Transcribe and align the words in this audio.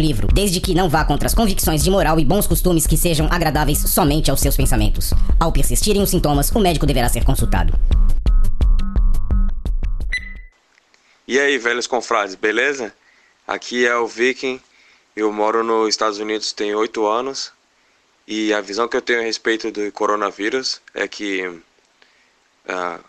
livro, 0.00 0.28
desde 0.32 0.60
que 0.60 0.74
não 0.74 0.88
vá 0.88 1.04
contra 1.04 1.26
as 1.26 1.34
convicções 1.34 1.82
de 1.82 1.90
moral 1.90 2.18
e 2.18 2.24
bons 2.24 2.46
costumes 2.46 2.86
que 2.86 2.96
sejam 2.96 3.26
agradáveis 3.30 3.78
somente 3.78 4.30
aos 4.30 4.40
seus 4.40 4.56
pensamentos. 4.56 5.12
Ao 5.38 5.52
persistirem 5.52 6.02
os 6.02 6.10
sintomas, 6.10 6.50
o 6.50 6.60
médico 6.60 6.86
deverá 6.86 7.08
ser 7.08 7.24
consultado. 7.24 7.72
E 11.26 11.38
aí, 11.38 11.58
velhos 11.58 11.86
confrades, 11.86 12.34
beleza? 12.34 12.94
Aqui 13.46 13.86
é 13.86 13.96
o 13.96 14.06
Viking, 14.06 14.60
eu 15.16 15.32
moro 15.32 15.64
nos 15.64 15.88
Estados 15.88 16.18
Unidos 16.18 16.52
tem 16.52 16.74
oito 16.74 17.06
anos 17.06 17.52
e 18.26 18.52
a 18.52 18.60
visão 18.60 18.86
que 18.86 18.96
eu 18.96 19.02
tenho 19.02 19.20
a 19.20 19.24
respeito 19.24 19.70
do 19.72 19.90
coronavírus 19.90 20.80
é 20.94 21.08
que 21.08 21.46
uh, 21.46 23.04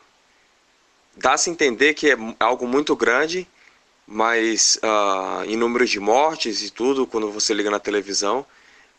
dá-se 1.16 1.50
entender 1.50 1.94
que 1.94 2.10
é 2.10 2.18
algo 2.40 2.68
muito 2.68 2.96
grande 2.96 3.48
mas 4.12 4.80
uh, 4.84 5.46
em 5.46 5.56
número 5.56 5.86
de 5.86 6.00
mortes 6.00 6.64
e 6.64 6.72
tudo 6.72 7.06
quando 7.06 7.32
você 7.32 7.54
liga 7.54 7.70
na 7.70 7.80
televisão, 7.80 8.44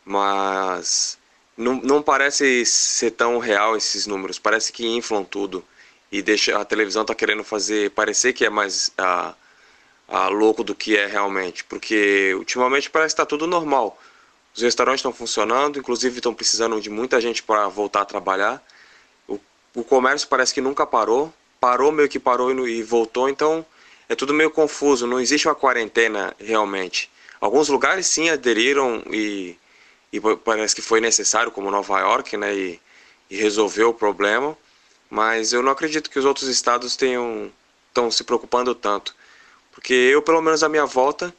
mas 0.05 1.19
não, 1.57 1.75
não 1.83 2.01
parece 2.01 2.65
ser 2.65 3.11
tão 3.11 3.39
real 3.39 3.77
esses 3.77 4.07
números, 4.07 4.39
parece 4.39 4.73
que 4.73 4.87
inflam 4.87 5.25
tudo 5.25 5.65
e 6.13 6.23
deixa 6.23 6.57
a 6.57 6.65
televisão 6.65 7.05
tá 7.05 7.13
querendo 7.13 7.43
fazer 7.43 7.91
parecer 7.91 8.33
que 8.33 8.45
é 8.45 8.51
mais 8.51 8.93
uh, 9.01 9.35
uh, 10.09 10.31
louco 10.31 10.63
do 10.63 10.77
que 10.77 10.97
é 10.97 11.07
realmente, 11.07 11.65
porque 11.65 12.33
ultimamente 12.37 12.89
parece 12.89 13.13
que 13.13 13.21
está 13.21 13.27
tudo 13.27 13.49
normal. 13.49 14.01
Os 14.55 14.63
restaurantes 14.63 15.01
estão 15.01 15.13
funcionando, 15.13 15.81
inclusive 15.81 16.19
estão 16.19 16.33
precisando 16.33 16.81
de 16.81 16.89
muita 16.89 17.21
gente 17.21 17.43
para 17.43 17.67
voltar 17.67 18.03
a 18.03 18.05
trabalhar. 18.05 18.63
O, 19.27 19.41
o 19.75 19.83
comércio 19.83 20.29
parece 20.29 20.55
que 20.55 20.61
nunca 20.61 20.87
parou, 20.87 21.35
parou 21.59 21.91
meio 21.91 22.09
que 22.09 22.21
parou 22.21 22.53
e, 22.69 22.79
e 22.79 22.83
voltou, 22.85 23.29
então 23.29 23.67
é 24.11 24.17
tudo 24.17 24.35
meio 24.35 24.51
confuso, 24.51 25.07
não 25.07 25.21
existe 25.21 25.47
uma 25.47 25.55
quarentena 25.55 26.35
realmente. 26.37 27.09
Alguns 27.41 27.69
lugares 27.69 28.09
sim 28.09 28.29
aderiram 28.29 29.05
e, 29.09 29.57
e 30.13 30.21
parece 30.45 30.75
que 30.75 30.83
foi 30.83 31.01
necessário, 31.01 31.53
como 31.53 31.71
Nova 31.71 32.01
York, 32.01 32.37
né, 32.37 32.53
e, 32.53 32.81
e 33.31 33.37
resolveu 33.37 33.91
o 33.91 33.95
problema, 33.95 34.59
mas 35.09 35.53
eu 35.53 35.63
não 35.63 35.71
acredito 35.71 36.11
que 36.11 36.19
os 36.19 36.25
outros 36.25 36.49
estados 36.49 36.97
tenham 36.97 37.53
estão 37.87 38.11
se 38.11 38.25
preocupando 38.25 38.75
tanto, 38.75 39.15
porque 39.71 39.95
eu, 39.95 40.21
pelo 40.21 40.43
menos 40.43 40.65
a 40.65 40.69
minha 40.69 40.87
volta, 40.87 41.33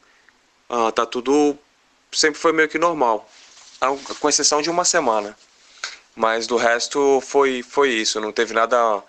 uh, 0.70 0.90
tá 0.92 1.04
tudo 1.04 1.56
sempre 2.10 2.40
foi 2.40 2.52
meio 2.52 2.70
que 2.70 2.78
normal, 2.78 3.28
com 4.18 4.28
exceção 4.30 4.62
de 4.62 4.70
uma 4.70 4.84
semana. 4.84 5.36
Mas 6.16 6.46
do 6.46 6.56
resto 6.56 7.20
foi 7.20 7.62
foi 7.62 7.90
isso, 7.90 8.18
não 8.18 8.32
teve 8.32 8.54
nada 8.54 9.02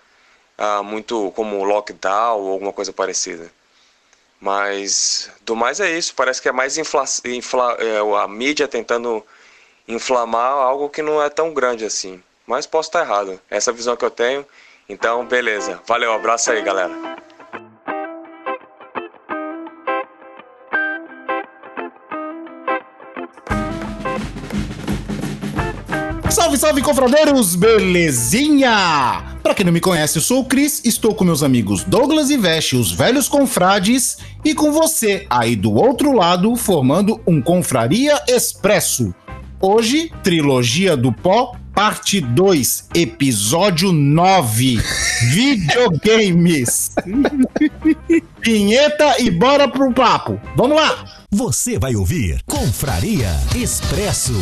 ah, 0.57 0.83
muito 0.83 1.31
como 1.31 1.63
lockdown 1.63 2.39
ou 2.39 2.51
alguma 2.51 2.73
coisa 2.73 2.93
parecida. 2.93 3.51
Mas 4.39 5.29
do 5.41 5.55
mais 5.55 5.79
é 5.79 5.89
isso, 5.97 6.13
parece 6.15 6.41
que 6.41 6.49
é 6.49 6.51
mais 6.51 6.77
infla, 6.77 7.05
infla, 7.25 7.77
é, 7.79 7.99
a 8.21 8.27
mídia 8.27 8.67
tentando 8.67 9.25
inflamar 9.87 10.51
algo 10.51 10.89
que 10.89 11.01
não 11.01 11.23
é 11.23 11.29
tão 11.29 11.53
grande 11.53 11.85
assim. 11.85 12.21
Mas 12.45 12.67
posso 12.67 12.89
estar 12.89 13.01
errado, 13.01 13.39
essa 13.49 13.71
é 13.71 13.73
a 13.73 13.75
visão 13.75 13.95
que 13.95 14.03
eu 14.03 14.11
tenho. 14.11 14.45
Então, 14.89 15.25
beleza. 15.25 15.81
Valeu, 15.87 16.11
abraço 16.11 16.51
aí, 16.51 16.61
galera. 16.61 17.22
Salve, 26.53 26.57
salve, 26.57 26.81
confradeiros! 26.81 27.55
Belezinha? 27.55 29.37
Pra 29.41 29.55
quem 29.55 29.65
não 29.65 29.73
me 29.73 29.79
conhece, 29.79 30.17
eu 30.17 30.21
sou 30.21 30.41
o 30.41 30.45
Cris, 30.45 30.81
estou 30.83 31.15
com 31.15 31.23
meus 31.23 31.41
amigos 31.41 31.83
Douglas 31.83 32.29
e 32.29 32.37
Veste, 32.37 32.75
os 32.75 32.91
velhos 32.91 33.27
confrades, 33.27 34.17
e 34.43 34.53
com 34.53 34.71
você, 34.71 35.25
aí 35.29 35.55
do 35.55 35.73
outro 35.73 36.11
lado, 36.13 36.55
formando 36.55 37.19
um 37.25 37.41
Confraria 37.41 38.21
Expresso. 38.27 39.13
Hoje, 39.59 40.11
Trilogia 40.21 40.95
do 40.95 41.11
Pó, 41.11 41.55
parte 41.73 42.19
2, 42.21 42.89
episódio 42.93 43.91
9, 43.91 44.79
videogames. 45.31 46.91
Vinheta 48.41 49.19
e 49.19 49.31
bora 49.31 49.67
pro 49.67 49.91
papo. 49.91 50.39
Vamos 50.55 50.77
lá! 50.77 51.23
Você 51.31 51.79
vai 51.79 51.95
ouvir 51.95 52.41
Confraria 52.45 53.31
Expresso. 53.55 54.33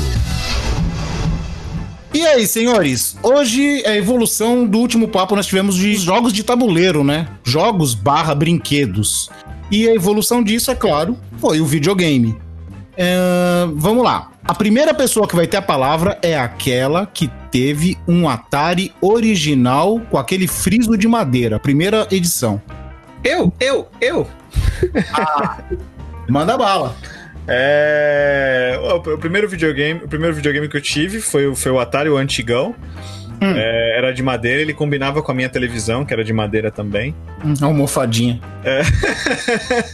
E 2.14 2.28
aí, 2.28 2.46
senhores? 2.46 3.16
Hoje 3.24 3.84
é 3.84 3.92
a 3.92 3.96
evolução 3.96 4.66
do 4.66 4.80
último 4.80 5.08
papo 5.08 5.34
nós 5.34 5.46
tivemos 5.46 5.78
de 5.78 5.96
jogos 5.96 6.34
de 6.34 6.44
tabuleiro, 6.44 7.06
né? 7.06 7.30
Jogos 7.42 7.94
barra 7.94 8.36
brinquedos. 8.36 9.30
E 9.72 9.88
a 9.88 9.96
evolução 9.96 10.44
disso, 10.44 10.70
é 10.70 10.76
claro, 10.76 11.18
foi 11.40 11.62
o 11.62 11.66
videogame. 11.66 12.38
É, 12.98 13.66
vamos 13.76 14.04
lá. 14.04 14.30
A 14.44 14.54
primeira 14.54 14.94
pessoa 14.94 15.26
que 15.26 15.38
vai 15.38 15.48
ter 15.48 15.56
a 15.56 15.62
palavra 15.62 16.20
é 16.22 16.38
aquela 16.38 17.06
que 17.06 17.30
teve 17.50 17.98
um 18.06 18.28
Atari 18.28 18.94
original 19.00 20.02
com 20.12 20.18
aquele 20.18 20.48
friso 20.48 20.98
de 20.98 21.08
madeira, 21.08 21.62
primeira 21.62 22.06
edição. 22.12 22.62
Eu, 23.24 23.54
eu, 23.58 23.88
eu. 24.02 24.28
Ah, 25.14 25.60
manda 26.28 26.58
bala. 26.58 26.94
É... 27.48 28.80
O, 28.82 29.18
primeiro 29.18 29.48
videogame, 29.48 30.02
o 30.04 30.08
primeiro 30.08 30.36
videogame 30.36 30.68
que 30.68 30.78
eu 30.78 30.82
tive 30.82 31.22
foi, 31.22 31.54
foi 31.56 31.72
o 31.72 31.80
Atari, 31.80 32.10
o 32.10 32.18
antigão. 32.18 32.76
Hum. 33.42 33.54
É, 33.56 33.98
era 33.98 34.14
de 34.14 34.22
madeira, 34.22 34.62
ele 34.62 34.74
combinava 34.74 35.24
com 35.24 35.32
a 35.32 35.36
minha 35.36 35.50
televisão, 35.50 36.06
que 36.06 36.14
era 36.14 36.24
de 36.24 36.32
madeira 36.32 36.70
também. 36.70 37.16
Hum, 37.44 37.54
almofadinha. 37.62 38.40
É. 38.64 38.82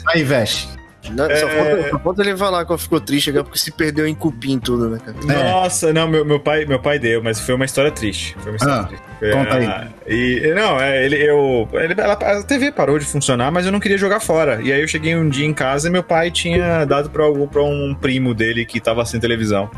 Aí, 0.09 0.21
veste. 0.21 0.76
Não, 1.11 1.25
é... 1.25 1.35
só, 1.35 1.47
falta, 1.47 1.89
só 1.89 1.99
falta 1.99 2.21
ele 2.21 2.37
falar 2.37 2.65
que 2.65 2.77
ficou 2.77 2.99
triste 2.99 3.29
agora 3.29 3.43
porque 3.43 3.59
se 3.59 3.71
perdeu 3.71 4.07
em 4.07 4.15
cupim 4.15 4.59
tudo, 4.59 4.89
né, 4.89 4.99
cara? 5.03 5.17
Nossa, 5.43 5.93
não, 5.93 6.07
meu, 6.07 6.25
meu, 6.25 6.39
pai, 6.39 6.65
meu 6.65 6.79
pai 6.79 6.99
deu, 6.99 7.23
mas 7.23 7.39
foi 7.39 7.55
uma 7.55 7.65
história 7.65 7.91
triste. 7.91 8.35
Foi 8.39 8.51
uma 8.51 8.57
história 8.57 8.81
ah, 8.81 8.83
triste. 8.83 9.03
Conta 9.33 9.55
aí. 9.55 9.87
E, 10.07 10.53
não, 10.53 10.79
é, 10.79 11.05
ele, 11.05 11.15
eu, 11.15 11.67
ele, 11.73 11.95
ela, 11.97 12.13
a 12.13 12.43
TV 12.43 12.71
parou 12.71 12.99
de 12.99 13.05
funcionar, 13.05 13.51
mas 13.51 13.65
eu 13.65 13.71
não 13.71 13.79
queria 13.79 13.97
jogar 13.97 14.19
fora. 14.19 14.61
E 14.61 14.71
aí 14.71 14.81
eu 14.81 14.87
cheguei 14.87 15.15
um 15.15 15.29
dia 15.29 15.45
em 15.45 15.53
casa 15.53 15.87
e 15.87 15.91
meu 15.91 16.03
pai 16.03 16.31
tinha 16.31 16.85
dado 16.85 17.09
pra, 17.09 17.23
pra 17.51 17.63
um 17.63 17.95
primo 17.95 18.33
dele 18.33 18.65
que 18.65 18.79
tava 18.79 19.05
sem 19.05 19.19
televisão. 19.19 19.69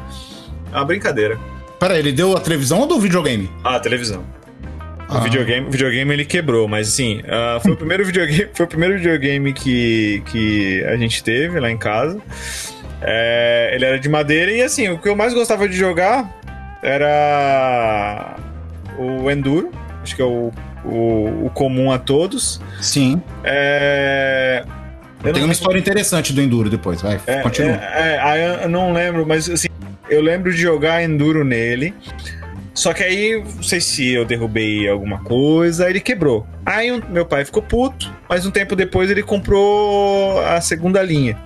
É 0.71 0.75
uma 0.75 0.85
brincadeira. 0.85 1.39
Pera, 1.79 1.97
ele 1.97 2.11
deu 2.11 2.35
a 2.35 2.39
televisão 2.41 2.79
ou 2.79 2.87
do 2.87 2.99
videogame? 2.99 3.49
Ah, 3.63 3.77
a 3.77 3.79
televisão. 3.79 4.23
O 5.09 5.17
ah. 5.17 5.19
videogame, 5.21 5.67
o 5.67 5.71
videogame 5.71 6.13
ele 6.13 6.25
quebrou, 6.25 6.67
mas 6.67 6.89
assim, 6.89 7.21
uh, 7.21 7.59
foi 7.61 7.71
o 7.71 7.75
primeiro 7.77 8.05
videogame, 8.05 8.47
foi 8.53 8.65
o 8.65 8.69
primeiro 8.69 8.95
videogame 8.95 9.53
que, 9.53 10.21
que 10.27 10.83
a 10.85 10.95
gente 10.97 11.23
teve 11.23 11.59
lá 11.59 11.71
em 11.71 11.77
casa. 11.77 12.21
É, 13.01 13.71
ele 13.73 13.85
era 13.85 13.99
de 13.99 14.07
madeira 14.07 14.51
e 14.51 14.61
assim, 14.61 14.89
o 14.89 14.99
que 14.99 15.09
eu 15.09 15.15
mais 15.15 15.33
gostava 15.33 15.67
de 15.67 15.75
jogar 15.75 16.29
era 16.83 18.35
o 18.97 19.31
Enduro, 19.31 19.71
acho 20.03 20.15
que 20.15 20.21
é 20.21 20.25
o, 20.25 20.51
o, 20.85 21.45
o 21.45 21.51
comum 21.53 21.91
a 21.91 21.97
todos. 21.97 22.61
Sim. 22.79 23.21
É, 23.43 24.63
eu 25.23 25.33
Tem 25.33 25.43
uma 25.43 25.53
história 25.53 25.79
interessante 25.79 26.33
do 26.33 26.41
Enduro 26.41 26.69
depois, 26.69 27.01
vai, 27.01 27.19
é, 27.25 27.41
continua. 27.41 27.71
É, 27.71 28.19
é, 28.37 28.65
eu 28.65 28.69
não 28.69 28.93
lembro, 28.93 29.25
mas 29.25 29.49
assim, 29.49 29.69
eu 30.09 30.21
lembro 30.21 30.51
de 30.51 30.61
jogar 30.61 31.01
Enduro 31.01 31.43
nele. 31.43 31.93
Só 32.79 32.93
que 32.93 33.03
aí, 33.03 33.43
não 33.43 33.61
sei 33.61 33.81
se 33.81 34.13
eu 34.13 34.23
derrubei 34.23 34.87
alguma 34.87 35.19
coisa, 35.19 35.89
ele 35.89 35.99
quebrou. 35.99 36.47
Aí 36.65 36.89
um, 36.89 37.01
meu 37.09 37.25
pai 37.25 37.43
ficou 37.43 37.61
puto, 37.61 38.09
mas 38.29 38.45
um 38.45 38.51
tempo 38.51 38.73
depois 38.73 39.11
ele 39.11 39.21
comprou 39.21 40.39
a 40.45 40.61
segunda 40.61 41.03
linha. 41.03 41.37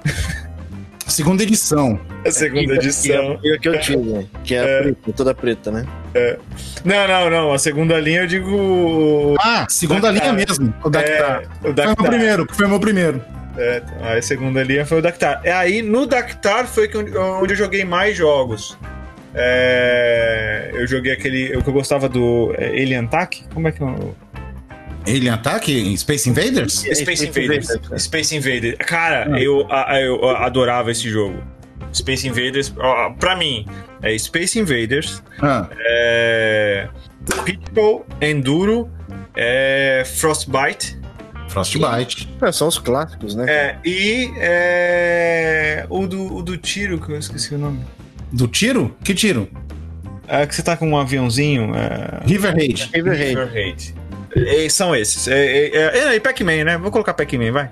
Segunda 1.07 1.41
edição. 1.41 1.99
A 2.23 2.29
segunda 2.29 2.75
edição. 2.75 3.39
E 3.43 3.51
a 3.51 3.57
que 3.57 3.67
eu 3.67 3.79
tive, 3.79 4.29
que 4.43 4.53
é, 4.53 4.59
é. 4.59 4.81
Preta, 4.83 5.13
toda 5.13 5.33
preta, 5.33 5.71
né? 5.71 5.87
É. 6.13 6.37
Não, 6.85 7.07
não, 7.07 7.29
não. 7.31 7.53
A 7.53 7.57
segunda 7.57 7.99
linha 7.99 8.21
eu 8.21 8.27
digo. 8.27 9.35
Ah, 9.39 9.65
segunda 9.67 10.11
Dactar. 10.11 10.21
linha 10.21 10.33
mesmo. 10.33 10.71
O 10.83 10.89
Dactar. 10.89 11.41
É, 11.63 11.67
o 11.67 11.73
Dactar. 11.73 11.95
Foi 11.95 12.05
o 12.05 12.11
meu 12.11 12.11
primeiro, 12.11 12.47
foi 12.53 12.65
o 12.67 12.69
meu 12.69 12.79
primeiro. 12.79 13.21
É, 13.57 13.81
a 14.17 14.21
segunda 14.21 14.61
linha 14.61 14.85
foi 14.85 14.99
o 14.99 15.01
Dactar. 15.01 15.41
É 15.43 15.51
aí 15.51 15.81
no 15.81 16.05
Dactar 16.05 16.67
foi 16.67 16.87
onde 16.95 17.53
eu 17.53 17.57
joguei 17.57 17.83
mais 17.83 18.15
jogos. 18.15 18.77
É, 19.35 20.71
eu 20.73 20.87
joguei 20.87 21.11
aquele. 21.11 21.55
O 21.57 21.63
que 21.63 21.69
eu 21.69 21.73
gostava 21.73 22.07
do 22.07 22.53
é, 22.57 22.67
Alien 22.67 23.05
Attack? 23.05 23.43
Como 23.53 23.67
é 23.67 23.71
que 23.71 23.81
é 23.81 23.85
o. 23.85 24.15
Alien 25.07 25.29
Attack? 25.29 25.97
Space 25.97 26.29
Invaders? 26.29 26.73
Space, 26.73 27.01
Space 27.01 27.27
Invaders. 27.27 27.69
Invaders. 27.69 28.03
Space 28.03 28.35
Invaders. 28.35 28.75
Cara, 28.79 29.27
ah. 29.33 29.39
eu, 29.41 29.67
eu 29.99 30.29
adorava 30.29 30.91
esse 30.91 31.09
jogo. 31.09 31.41
Space 31.93 32.27
Invaders, 32.27 32.73
ó, 32.77 33.11
pra 33.11 33.35
mim, 33.35 33.65
é 34.01 34.17
Space 34.17 34.59
Invaders, 34.59 35.21
Ah, 35.39 35.69
é. 35.79 36.89
Pitfall, 37.45 38.05
Enduro, 38.19 38.89
é. 39.35 40.03
Frostbite. 40.05 40.97
Frostbite. 41.47 42.27
É, 42.41 42.51
são 42.51 42.67
os 42.67 42.79
clássicos, 42.79 43.35
né? 43.35 43.45
É, 43.47 43.77
e 43.85 44.33
é, 44.37 45.85
o, 45.87 46.07
do, 46.07 46.37
o 46.37 46.41
do 46.41 46.57
tiro, 46.57 46.99
que 46.99 47.11
eu 47.11 47.17
esqueci 47.17 47.53
o 47.53 47.59
nome. 47.59 47.81
Do 48.33 48.47
tiro? 48.47 48.95
Que 49.03 49.13
tiro? 49.13 49.47
É, 50.27 50.45
que 50.45 50.55
você 50.55 50.63
tá 50.63 50.75
com 50.75 50.89
um 50.89 50.97
aviãozinho. 50.97 51.71
É, 51.75 52.25
River 52.25 52.53
Raid. 52.55 52.89
River 52.93 53.17
Raid. 53.17 53.53
Raid. 53.53 53.95
É, 54.35 54.67
são 54.69 54.95
esses. 54.95 55.27
É, 55.27 55.67
é, 55.67 55.97
é, 55.99 56.15
e 56.15 56.19
Pac-Man, 56.19 56.63
né? 56.63 56.77
Vou 56.77 56.89
colocar 56.91 57.13
Pac-Man, 57.13 57.51
vai. 57.51 57.69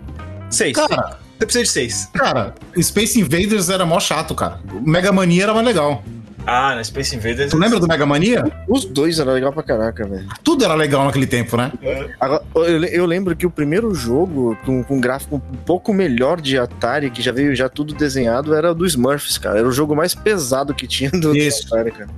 Seis. 0.49 0.75
Cara, 0.75 1.17
Você 1.39 1.45
precisa 1.45 1.63
de 1.63 1.69
seis. 1.69 2.09
cara, 2.13 2.53
Space 2.79 3.19
Invaders 3.19 3.69
era 3.69 3.85
mó 3.85 3.99
chato, 3.99 4.35
cara. 4.35 4.59
Mega 4.85 5.11
Mania 5.11 5.43
era 5.43 5.53
mais 5.53 5.65
legal. 5.65 6.03
Ah, 6.45 6.75
na 6.75 6.83
Space 6.83 7.15
Invaders. 7.15 7.51
Tu 7.51 7.57
lembra 7.57 7.79
do 7.79 7.88
Mega 7.88 8.05
Mania? 8.05 8.43
Os 8.67 8.83
dois 8.85 9.19
eram 9.19 9.33
legal 9.33 9.53
pra 9.53 9.61
caraca, 9.63 10.05
velho. 10.07 10.27
Tudo 10.43 10.63
era 10.65 10.73
legal 10.73 11.05
naquele 11.05 11.27
tempo, 11.27 11.55
né? 11.55 11.71
Agora, 12.19 12.41
eu, 12.55 12.77
le- 12.79 12.89
eu 12.91 13.05
lembro 13.05 13.35
que 13.35 13.45
o 13.45 13.51
primeiro 13.51 13.93
jogo 13.93 14.57
com, 14.65 14.83
com 14.83 14.99
gráfico 14.99 15.35
um 15.35 15.57
pouco 15.57 15.93
melhor 15.93 16.41
de 16.41 16.57
Atari, 16.57 17.09
que 17.11 17.21
já 17.21 17.31
veio 17.31 17.55
já 17.55 17.69
tudo 17.69 17.93
desenhado, 17.93 18.53
era 18.55 18.71
o 18.71 18.75
do 18.75 18.85
Smurfs, 18.85 19.38
cara. 19.38 19.59
Era 19.59 19.67
o 19.67 19.71
jogo 19.71 19.95
mais 19.95 20.15
pesado 20.15 20.73
que 20.73 20.88
tinha 20.88 21.11
do, 21.11 21.19
do 21.31 21.38
Isso. 21.38 21.67
Atari, 21.67 21.91
cara. 21.91 22.09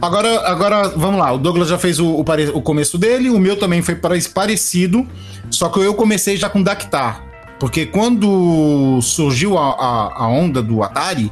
Agora, 0.00 0.48
agora, 0.48 0.88
vamos 0.90 1.20
lá. 1.20 1.32
O 1.32 1.38
Douglas 1.38 1.68
já 1.68 1.76
fez 1.78 1.98
o, 1.98 2.14
o 2.16 2.24
pare- 2.24 2.50
o 2.54 2.62
começo 2.62 2.96
dele, 2.96 3.30
o 3.30 3.38
meu 3.38 3.56
também 3.58 3.82
foi 3.82 3.94
pare- 3.94 4.22
parecido, 4.28 5.06
só 5.50 5.68
que 5.68 5.80
eu 5.80 5.94
comecei 5.94 6.36
já 6.36 6.48
com 6.48 6.62
Dactar. 6.62 7.22
Porque 7.58 7.86
quando 7.86 9.00
surgiu 9.02 9.56
a, 9.58 9.70
a, 9.70 10.24
a 10.24 10.28
onda 10.28 10.62
do 10.62 10.82
Atari, 10.82 11.30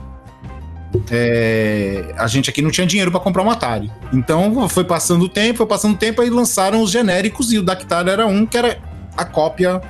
é, 1.10 2.14
a 2.16 2.26
gente 2.26 2.50
aqui 2.50 2.60
não 2.60 2.70
tinha 2.70 2.86
dinheiro 2.86 3.10
para 3.10 3.20
comprar 3.20 3.42
um 3.42 3.50
Atari. 3.50 3.90
Então 4.12 4.68
foi 4.68 4.84
passando 4.84 5.24
o 5.24 5.28
tempo, 5.28 5.58
foi 5.58 5.66
passando 5.66 5.94
o 5.94 5.98
tempo, 5.98 6.20
aí 6.20 6.30
lançaram 6.30 6.82
os 6.82 6.90
genéricos 6.90 7.52
e 7.52 7.58
o 7.58 7.62
Dactar 7.62 8.08
era 8.08 8.26
um 8.26 8.44
que 8.44 8.56
era 8.56 8.78
a 9.16 9.24
cópia 9.24 9.80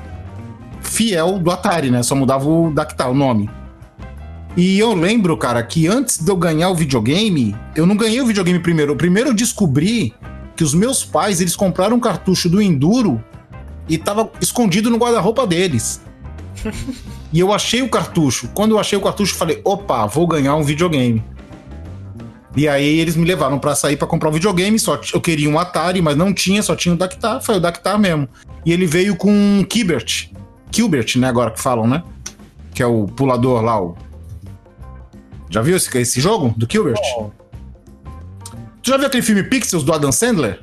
fiel 0.83 1.39
do 1.39 1.51
Atari, 1.51 1.91
né? 1.91 2.03
Só 2.03 2.15
mudava 2.15 2.49
o 2.49 2.71
Dactar, 2.71 3.09
o 3.09 3.15
nome. 3.15 3.49
E 4.57 4.79
eu 4.79 4.95
lembro, 4.95 5.37
cara, 5.37 5.63
que 5.63 5.87
antes 5.87 6.19
de 6.19 6.31
eu 6.31 6.37
ganhar 6.37 6.71
o 6.71 6.75
videogame, 6.75 7.55
eu 7.77 7.87
não 7.87 7.97
ganhei 7.97 8.21
o 8.21 8.27
videogame 8.27 8.59
primeiro. 8.59 8.97
Primeiro 8.97 9.31
eu 9.31 9.35
descobri 9.35 10.13
que 10.57 10.65
os 10.65 10.75
meus 10.75 11.05
pais, 11.05 11.41
eles 11.41 11.55
compraram 11.55 11.97
um 11.97 12.01
cartucho 12.01 12.49
do 12.49 12.61
Enduro 12.61 13.23
e 13.89 13.97
tava 13.97 14.31
escondido 14.41 14.91
no 14.91 14.99
guarda-roupa 14.99 15.47
deles. 15.47 16.03
E 17.33 17.41
eu 17.41 17.53
achei 17.53 17.83
o 17.83 17.89
cartucho. 17.89 18.49
Quando 18.55 18.73
eu 18.73 18.79
achei 18.79 18.99
o 18.99 19.03
cartucho, 19.03 19.35
eu 19.35 19.39
falei: 19.39 19.61
opa, 19.65 20.07
vou 20.07 20.27
ganhar 20.27 20.57
um 20.57 20.63
videogame. 20.63 21.23
E 22.57 22.67
aí 22.67 22.99
eles 22.99 23.15
me 23.15 23.25
levaram 23.25 23.59
pra 23.59 23.75
sair 23.75 23.97
pra 23.97 24.09
comprar 24.09 24.29
o 24.29 24.33
videogame. 24.33 24.79
Só 24.79 25.01
eu 25.13 25.21
queria 25.21 25.49
um 25.49 25.59
Atari, 25.59 26.03
mas 26.03 26.17
não 26.17 26.33
tinha, 26.33 26.63
só 26.63 26.75
tinha 26.75 26.95
o 26.95 26.99
Dactar. 26.99 27.41
Foi 27.41 27.57
o 27.57 27.61
Dactar 27.61 27.99
mesmo. 27.99 28.29
E 28.67 28.73
ele 28.73 28.87
veio 28.87 29.17
com 29.17 29.31
um 29.31 29.65
Kibert. 29.65 30.31
Kilbert, 30.73 31.17
né? 31.17 31.29
Agora 31.29 31.51
que 31.51 31.61
falam, 31.61 31.87
né? 31.87 32.03
Que 32.75 32.83
é 32.83 32.87
o 32.87 33.07
pulador 33.07 33.63
lá, 33.63 33.81
o 33.81 33.97
já 35.51 35.61
viu 35.61 35.77
esse, 35.77 35.99
esse 35.99 36.21
jogo 36.21 36.55
do 36.57 36.67
Gilbert? 36.71 37.01
Tu 38.83 38.91
já 38.91 38.97
viu 38.97 39.09
aquele 39.09 39.23
filme 39.23 39.43
Pixels 39.43 39.83
do 39.83 39.93
Adam 39.93 40.13
Sandler? 40.13 40.61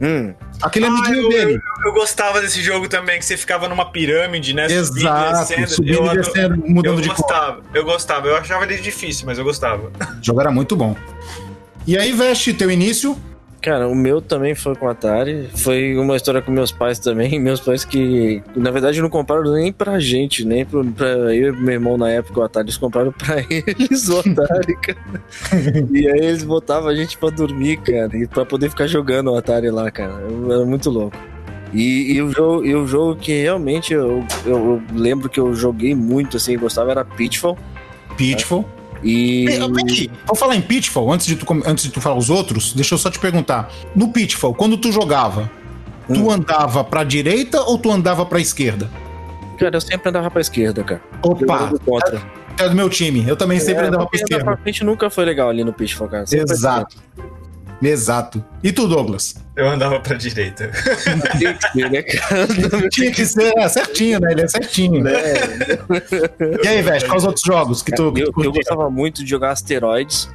Hum. 0.00 0.34
Aquele 0.62 0.86
Ah, 0.86 0.88
amiguinho 0.88 1.22
eu, 1.24 1.28
dele. 1.28 1.52
eu, 1.54 1.86
eu 1.86 1.92
gostava 1.92 2.40
desse 2.40 2.62
jogo 2.62 2.88
também, 2.88 3.18
que 3.18 3.24
você 3.24 3.36
ficava 3.36 3.68
numa 3.68 3.90
pirâmide, 3.90 4.54
né? 4.54 4.66
Exato, 4.66 5.68
subindo 5.68 5.94
eu 5.98 6.04
e 6.06 6.08
ado- 6.08 6.16
descendo, 6.22 6.56
mudando 6.66 6.96
eu 6.98 7.00
de 7.02 7.08
cor. 7.08 7.16
gostava, 7.18 7.62
eu 7.74 7.84
gostava. 7.84 8.28
Eu 8.28 8.36
achava 8.36 8.64
ele 8.64 8.76
difícil, 8.78 9.26
mas 9.26 9.38
eu 9.38 9.44
gostava. 9.44 9.90
O 10.20 10.24
jogo 10.24 10.40
era 10.40 10.50
muito 10.50 10.74
bom. 10.74 10.96
E 11.86 11.96
aí, 11.96 12.12
Veste, 12.12 12.52
teu 12.54 12.70
início? 12.70 13.16
Cara, 13.66 13.88
o 13.88 13.96
meu 13.96 14.22
também 14.22 14.54
foi 14.54 14.76
com 14.76 14.88
Atari. 14.88 15.50
Foi 15.56 15.96
uma 15.96 16.14
história 16.14 16.40
com 16.40 16.52
meus 16.52 16.70
pais 16.70 17.00
também. 17.00 17.36
Meus 17.42 17.58
pais 17.58 17.84
que, 17.84 18.40
na 18.54 18.70
verdade, 18.70 19.02
não 19.02 19.10
compraram 19.10 19.52
nem 19.54 19.72
pra 19.72 19.98
gente, 19.98 20.44
nem 20.44 20.64
pro, 20.64 20.84
pra 20.84 21.34
eu 21.34 21.52
e 21.52 21.56
meu 21.56 21.74
irmão 21.74 21.98
na 21.98 22.08
época 22.08 22.38
o 22.38 22.42
Atari. 22.44 22.66
Eles 22.66 22.76
compraram 22.76 23.10
pra 23.10 23.38
eles 23.50 24.08
o 24.08 24.20
Atari, 24.20 24.76
cara. 24.76 25.24
e 25.90 26.08
aí 26.08 26.26
eles 26.26 26.44
botavam 26.44 26.88
a 26.88 26.94
gente 26.94 27.18
pra 27.18 27.28
dormir, 27.28 27.78
cara. 27.78 28.16
E 28.16 28.28
pra 28.28 28.46
poder 28.46 28.70
ficar 28.70 28.86
jogando 28.86 29.32
o 29.32 29.36
Atari 29.36 29.68
lá, 29.68 29.90
cara. 29.90 30.14
Era 30.48 30.64
muito 30.64 30.88
louco. 30.88 31.16
E, 31.74 32.12
e 32.12 32.22
o 32.22 32.30
jogo, 32.30 32.64
e 32.64 32.72
o 32.72 32.86
jogo 32.86 33.16
que 33.16 33.42
realmente 33.42 33.92
eu, 33.92 34.24
eu, 34.44 34.52
eu 34.52 34.82
lembro 34.94 35.28
que 35.28 35.40
eu 35.40 35.52
joguei 35.56 35.92
muito, 35.92 36.36
assim, 36.36 36.56
gostava, 36.56 36.92
era 36.92 37.04
Pitfall. 37.04 37.58
Pitfall. 38.16 38.64
E. 39.02 39.46
Aqui, 39.80 40.10
vou 40.26 40.34
falar 40.36 40.56
em 40.56 40.60
Pitfall, 40.62 41.12
antes 41.12 41.26
de, 41.26 41.36
tu, 41.36 41.46
antes 41.66 41.84
de 41.84 41.90
tu 41.90 42.00
falar 42.00 42.16
os 42.16 42.30
outros, 42.30 42.72
deixa 42.72 42.94
eu 42.94 42.98
só 42.98 43.10
te 43.10 43.18
perguntar. 43.18 43.70
No 43.94 44.08
Pitfall, 44.12 44.54
quando 44.54 44.76
tu 44.76 44.90
jogava, 44.92 45.50
tu 46.08 46.20
Hum. 46.26 46.30
andava 46.30 46.82
pra 46.84 47.04
direita 47.04 47.60
ou 47.62 47.78
tu 47.78 47.90
andava 47.90 48.24
pra 48.26 48.40
esquerda? 48.40 48.90
Cara, 49.58 49.76
eu 49.76 49.80
sempre 49.80 50.08
andava 50.08 50.30
pra 50.30 50.40
esquerda, 50.40 50.82
cara. 50.84 51.00
Opa, 51.22 51.72
contra. 51.84 52.22
é 52.58 52.68
do 52.68 52.74
meu 52.74 52.88
time. 52.90 53.24
Eu 53.26 53.36
também 53.36 53.58
sempre 53.60 53.84
É, 53.84 53.88
andava 53.88 54.06
pra 54.06 54.18
andar 54.18 54.24
esquerda. 54.24 54.44
pra 54.44 54.56
frente 54.56 54.84
nunca 54.84 55.08
foi 55.10 55.24
legal 55.24 55.48
ali 55.48 55.62
no 55.64 55.72
Pitfall, 55.72 56.08
cara. 56.08 56.26
Sempre 56.26 56.56
foi 56.56 56.68
Exato. 57.82 58.44
E 58.62 58.72
tu, 58.72 58.88
Douglas? 58.88 59.34
Eu 59.54 59.68
andava 59.68 60.00
pra 60.00 60.16
direita. 60.16 60.70
assim. 60.72 61.38
Tem 61.38 61.54
que 61.54 61.72
ser, 61.72 61.90
né, 61.90 62.02
cara? 62.02 62.88
Tinha 62.90 63.10
que 63.12 63.26
ser 63.26 63.52
é, 63.58 63.68
certinho, 63.68 64.20
né? 64.20 64.32
Ele 64.32 64.42
é 64.42 64.48
certinho. 64.48 65.04
E 66.62 66.68
aí, 66.68 66.82
Veste, 66.82 67.08
quais 67.08 67.22
os 67.22 67.26
outros 67.28 67.44
jogos 67.44 67.82
que 67.82 67.92
tu, 67.94 68.12
que 68.12 68.24
tu 68.24 68.32
eu, 68.40 68.44
eu 68.44 68.52
gostava 68.52 68.90
muito 68.90 69.22
de 69.24 69.30
jogar 69.30 69.50
Asteroids, 69.52 70.30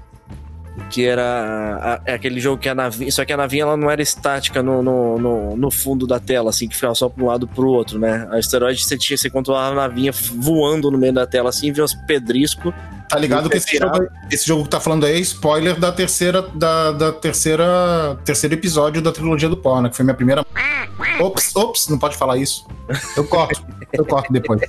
que 0.89 1.05
era 1.05 1.21
a- 1.23 2.01
é 2.05 2.13
aquele 2.13 2.39
jogo 2.39 2.61
que 2.61 2.69
a 2.69 2.75
navinha. 2.75 3.11
Só 3.11 3.25
que 3.25 3.33
a 3.33 3.37
navinha 3.37 3.63
ela 3.63 3.77
não 3.77 3.89
era 3.91 4.01
estática 4.01 4.63
no, 4.63 4.81
no, 4.81 5.17
no, 5.19 5.57
no 5.57 5.71
fundo 5.71 6.07
da 6.07 6.19
tela, 6.19 6.49
assim, 6.49 6.67
que 6.67 6.75
ficava 6.75 6.95
só 6.95 7.09
pra 7.09 7.23
um 7.23 7.27
lado 7.27 7.47
pro 7.47 7.67
outro, 7.69 7.99
né? 7.99 8.27
A 8.31 8.37
Asteroids 8.37 8.85
você, 8.85 8.97
tinha, 8.97 9.17
você 9.17 9.29
controlava 9.29 9.71
a 9.71 9.87
navinha 9.87 10.11
voando 10.35 10.89
no 10.89 10.97
meio 10.97 11.13
da 11.13 11.27
tela, 11.27 11.49
assim, 11.49 11.71
via 11.71 11.83
uns 11.83 11.93
pedriscos. 11.93 12.73
Tá 13.11 13.19
ligado 13.19 13.49
que 13.49 13.57
esse 13.57 13.77
jogo, 13.77 14.07
esse 14.31 14.47
jogo 14.47 14.63
que 14.63 14.69
tá 14.69 14.79
falando 14.79 15.05
aí 15.05 15.17
é 15.17 15.19
spoiler 15.19 15.77
da 15.77 15.91
terceira, 15.91 16.41
da, 16.41 16.93
da 16.93 17.11
terceira, 17.11 18.17
terceiro 18.23 18.55
episódio 18.55 19.01
da 19.01 19.11
trilogia 19.11 19.49
do 19.49 19.57
Porno, 19.57 19.89
que 19.89 19.97
foi 19.97 20.05
minha 20.05 20.15
primeira. 20.15 20.45
Ops, 21.19 21.53
ops, 21.53 21.89
não 21.89 21.99
pode 21.99 22.15
falar 22.15 22.37
isso. 22.37 22.65
Eu 23.17 23.25
corto, 23.25 23.61
eu 23.91 24.05
corto 24.05 24.31
depois. 24.31 24.61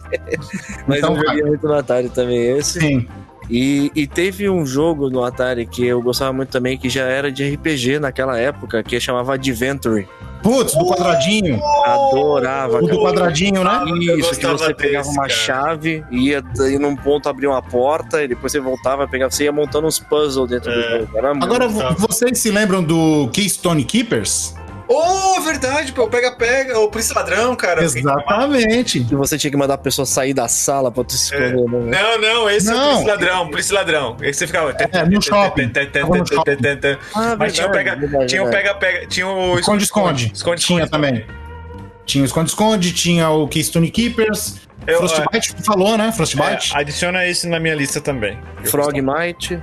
Mas 0.88 0.98
Então 0.98 1.16
eu 1.16 1.24
joguei 1.24 1.44
muito 1.44 1.68
no 1.68 1.74
Atari 1.74 2.08
também 2.08 2.58
esse. 2.58 2.80
Sim. 2.80 3.08
E, 3.54 3.92
e 3.94 4.06
teve 4.06 4.48
um 4.48 4.64
jogo 4.64 5.10
no 5.10 5.22
Atari 5.22 5.66
que 5.66 5.84
eu 5.86 6.00
gostava 6.00 6.32
muito 6.32 6.48
também, 6.48 6.78
que 6.78 6.88
já 6.88 7.02
era 7.04 7.30
de 7.30 7.46
RPG 7.54 7.98
naquela 7.98 8.38
época, 8.38 8.82
que 8.82 8.98
chamava 8.98 9.34
Adventure. 9.34 10.08
Putz, 10.42 10.74
do 10.74 10.86
quadradinho. 10.86 11.60
Adorava, 11.84 12.78
O 12.82 12.86
do 12.86 12.98
quadradinho, 13.00 13.62
né? 13.62 13.84
Isso, 14.18 14.34
que 14.40 14.46
você 14.46 14.74
pegava 14.74 15.04
desse, 15.04 15.10
uma 15.16 15.28
cara. 15.28 15.28
chave, 15.28 16.04
ia 16.10 16.42
ir 16.68 16.78
num 16.80 16.96
ponto, 16.96 17.28
abrir 17.28 17.46
uma 17.46 17.62
porta, 17.62 18.24
e 18.24 18.28
depois 18.28 18.50
você 18.50 18.58
voltava, 18.58 19.06
pegava, 19.06 19.30
você 19.30 19.44
ia 19.44 19.52
montando 19.52 19.86
uns 19.86 19.98
puzzles 20.00 20.48
dentro 20.48 20.70
É. 20.72 20.74
do 20.74 20.82
jogo. 21.06 21.18
Era 21.18 21.30
Agora, 21.30 21.68
vo- 21.68 21.94
vocês 21.98 22.38
se 22.38 22.50
lembram 22.50 22.82
do 22.82 23.28
Keystone 23.32 23.84
Keepers? 23.84 24.54
Oh, 24.94 25.40
verdade, 25.40 25.92
pô. 25.92 26.06
Pega-pega. 26.08 26.78
O 26.78 26.88
Polícia 26.88 27.14
Ladrão, 27.14 27.56
cara. 27.56 27.82
Exatamente. 27.82 29.00
que 29.00 29.14
você 29.14 29.38
tinha 29.38 29.50
que 29.50 29.56
mandar 29.56 29.74
a 29.74 29.78
pessoa 29.78 30.04
sair 30.04 30.34
da 30.34 30.48
sala 30.48 30.90
pra 30.90 31.02
tu 31.02 31.12
se 31.12 31.32
esconder, 31.34 31.66
né? 31.68 32.02
Não, 32.02 32.20
não, 32.20 32.50
esse 32.50 32.68
é 32.68 32.74
o 32.74 32.76
Não. 32.76 32.88
Polícia 32.90 33.12
Ladrão, 33.12 33.48
Polícia 33.48 33.74
Ladrão. 33.74 34.16
Esse 34.20 34.38
você 34.40 34.46
ficava. 34.46 34.70
É, 34.78 35.04
no 35.06 35.22
shopping. 35.22 35.72
Ah, 37.14 37.36
Mas 37.38 37.54
tinha 37.54 37.66
o 37.66 37.70
pega, 37.70 37.96
verdade, 37.96 38.26
tinha 38.26 38.42
o 38.42 38.44
verdade. 38.46 38.64
pega-pega, 38.68 39.06
tinha 39.06 39.26
o 39.26 39.58
Esconde-esconde. 39.58 40.30
Esconde-esconde 40.34 40.60
Tinha 40.82 40.86
também. 40.88 41.24
Tinha 42.04 42.22
o 42.22 42.26
Esconde-Esconde, 42.26 42.92
tinha 42.92 43.30
o 43.30 43.48
Keystone 43.48 43.90
Keepers. 43.90 44.60
Eu, 44.86 44.98
Frostbite, 44.98 45.54
tu 45.54 45.64
falou, 45.64 45.96
né? 45.96 46.08
é, 46.08 46.12
Frostbite. 46.12 46.76
adiciona 46.76 47.24
esse 47.26 47.46
na 47.48 47.60
minha 47.60 47.74
lista 47.74 48.00
também. 48.00 48.36
Frogmite. 48.64 49.62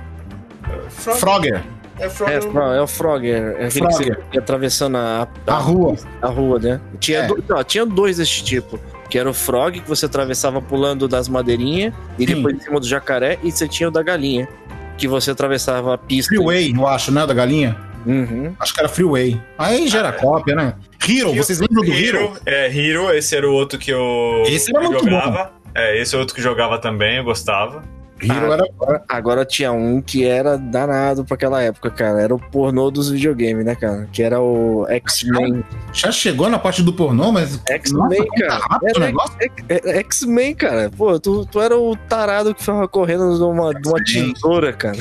gostava. 0.96 1.16
Frogger, 1.18 1.62
É 2.00 2.08
Frog. 2.08 2.32
É, 2.32 2.40
Fro- 2.40 2.72
é 2.72 2.80
o 2.82 2.86
Frogger. 2.86 3.42
É 3.58 3.66
aquele 3.66 3.68
que 3.68 3.94
Frogger. 3.94 4.14
você 4.16 4.34
ia 4.34 4.40
atravessando 4.40 4.96
a, 4.96 5.28
a 5.46 5.54
rua. 5.54 5.96
a 6.22 6.26
rua, 6.28 6.58
né? 6.58 6.80
Tinha, 6.98 7.18
É. 7.20 7.26
do- 7.26 7.44
não, 7.48 7.62
tinha 7.64 7.84
dois 7.86 8.16
desse 8.16 8.42
tipo. 8.42 8.78
Que 9.08 9.18
era 9.18 9.28
o 9.28 9.34
Frog, 9.34 9.80
que 9.80 9.88
você 9.88 10.06
atravessava 10.06 10.62
pulando 10.62 11.06
das 11.08 11.28
madeirinhas, 11.28 11.92
e 12.18 12.26
Sim. 12.26 12.34
depois 12.34 12.56
em 12.56 12.60
cima 12.60 12.78
do 12.80 12.86
jacaré, 12.86 13.38
e 13.42 13.50
você 13.50 13.66
tinha 13.68 13.88
o 13.88 13.92
da 13.92 14.02
galinha. 14.02 14.48
Que 14.96 15.08
você 15.08 15.30
atravessava 15.32 15.94
a 15.94 15.98
pista. 15.98 16.28
Freeway, 16.34 16.72
eu 16.76 16.86
acho, 16.86 17.10
né? 17.12 17.26
Da 17.26 17.34
galinha. 17.34 17.76
Uhum. 18.06 18.54
Acho 18.58 18.72
que 18.72 18.80
era 18.80 18.88
Freeway. 18.88 19.40
Aí 19.58 19.88
já 19.88 19.98
era 19.98 20.12
cópia, 20.12 20.54
né? 20.54 20.74
Hero, 21.06 21.34
vocês 21.34 21.58
lembram 21.60 21.82
do 21.84 21.92
Hero? 21.92 22.32
É, 22.46 22.66
Hero, 22.74 23.10
esse 23.12 23.34
era 23.36 23.48
o 23.48 23.52
outro 23.52 23.78
que 23.78 23.90
eu 23.90 24.42
Esse 24.46 24.70
era 24.74 24.84
que 24.86 24.90
muito 24.92 25.04
jogava. 25.04 25.52
É, 25.74 26.00
esse 26.00 26.14
é 26.14 26.18
outro 26.18 26.34
que 26.34 26.40
jogava 26.42 26.78
também, 26.78 27.18
eu 27.18 27.24
gostava. 27.24 27.82
Hero 28.22 28.52
Ah, 28.52 28.54
era. 28.86 29.02
Agora 29.08 29.44
tinha 29.44 29.72
um 29.72 30.00
que 30.02 30.24
era 30.26 30.56
danado 30.58 31.24
pra 31.24 31.34
aquela 31.34 31.62
época, 31.62 31.90
cara. 31.90 32.20
Era 32.20 32.34
o 32.34 32.38
pornô 32.38 32.90
dos 32.90 33.10
videogames, 33.10 33.64
né, 33.64 33.74
cara? 33.74 34.08
Que 34.12 34.22
era 34.22 34.40
o 34.40 34.86
X-Men. 34.88 35.64
Já 35.92 36.12
chegou 36.12 36.48
na 36.48 36.58
parte 36.58 36.82
do 36.82 36.92
pornô, 36.92 37.32
mas. 37.32 37.60
X-Men, 37.68 38.26
tá 38.48 38.60
cara. 38.60 39.12
X- 39.40 39.54
é- 39.68 39.98
X-Men, 40.00 40.54
cara. 40.54 40.90
Pô, 40.96 41.18
tu, 41.18 41.46
tu 41.46 41.60
era 41.60 41.76
o 41.76 41.96
tarado 41.96 42.54
que 42.54 42.60
ficava 42.60 42.86
correndo 42.88 43.38
numa, 43.38 43.72
numa 43.72 44.04
tesoura, 44.04 44.72
cara. 44.72 44.98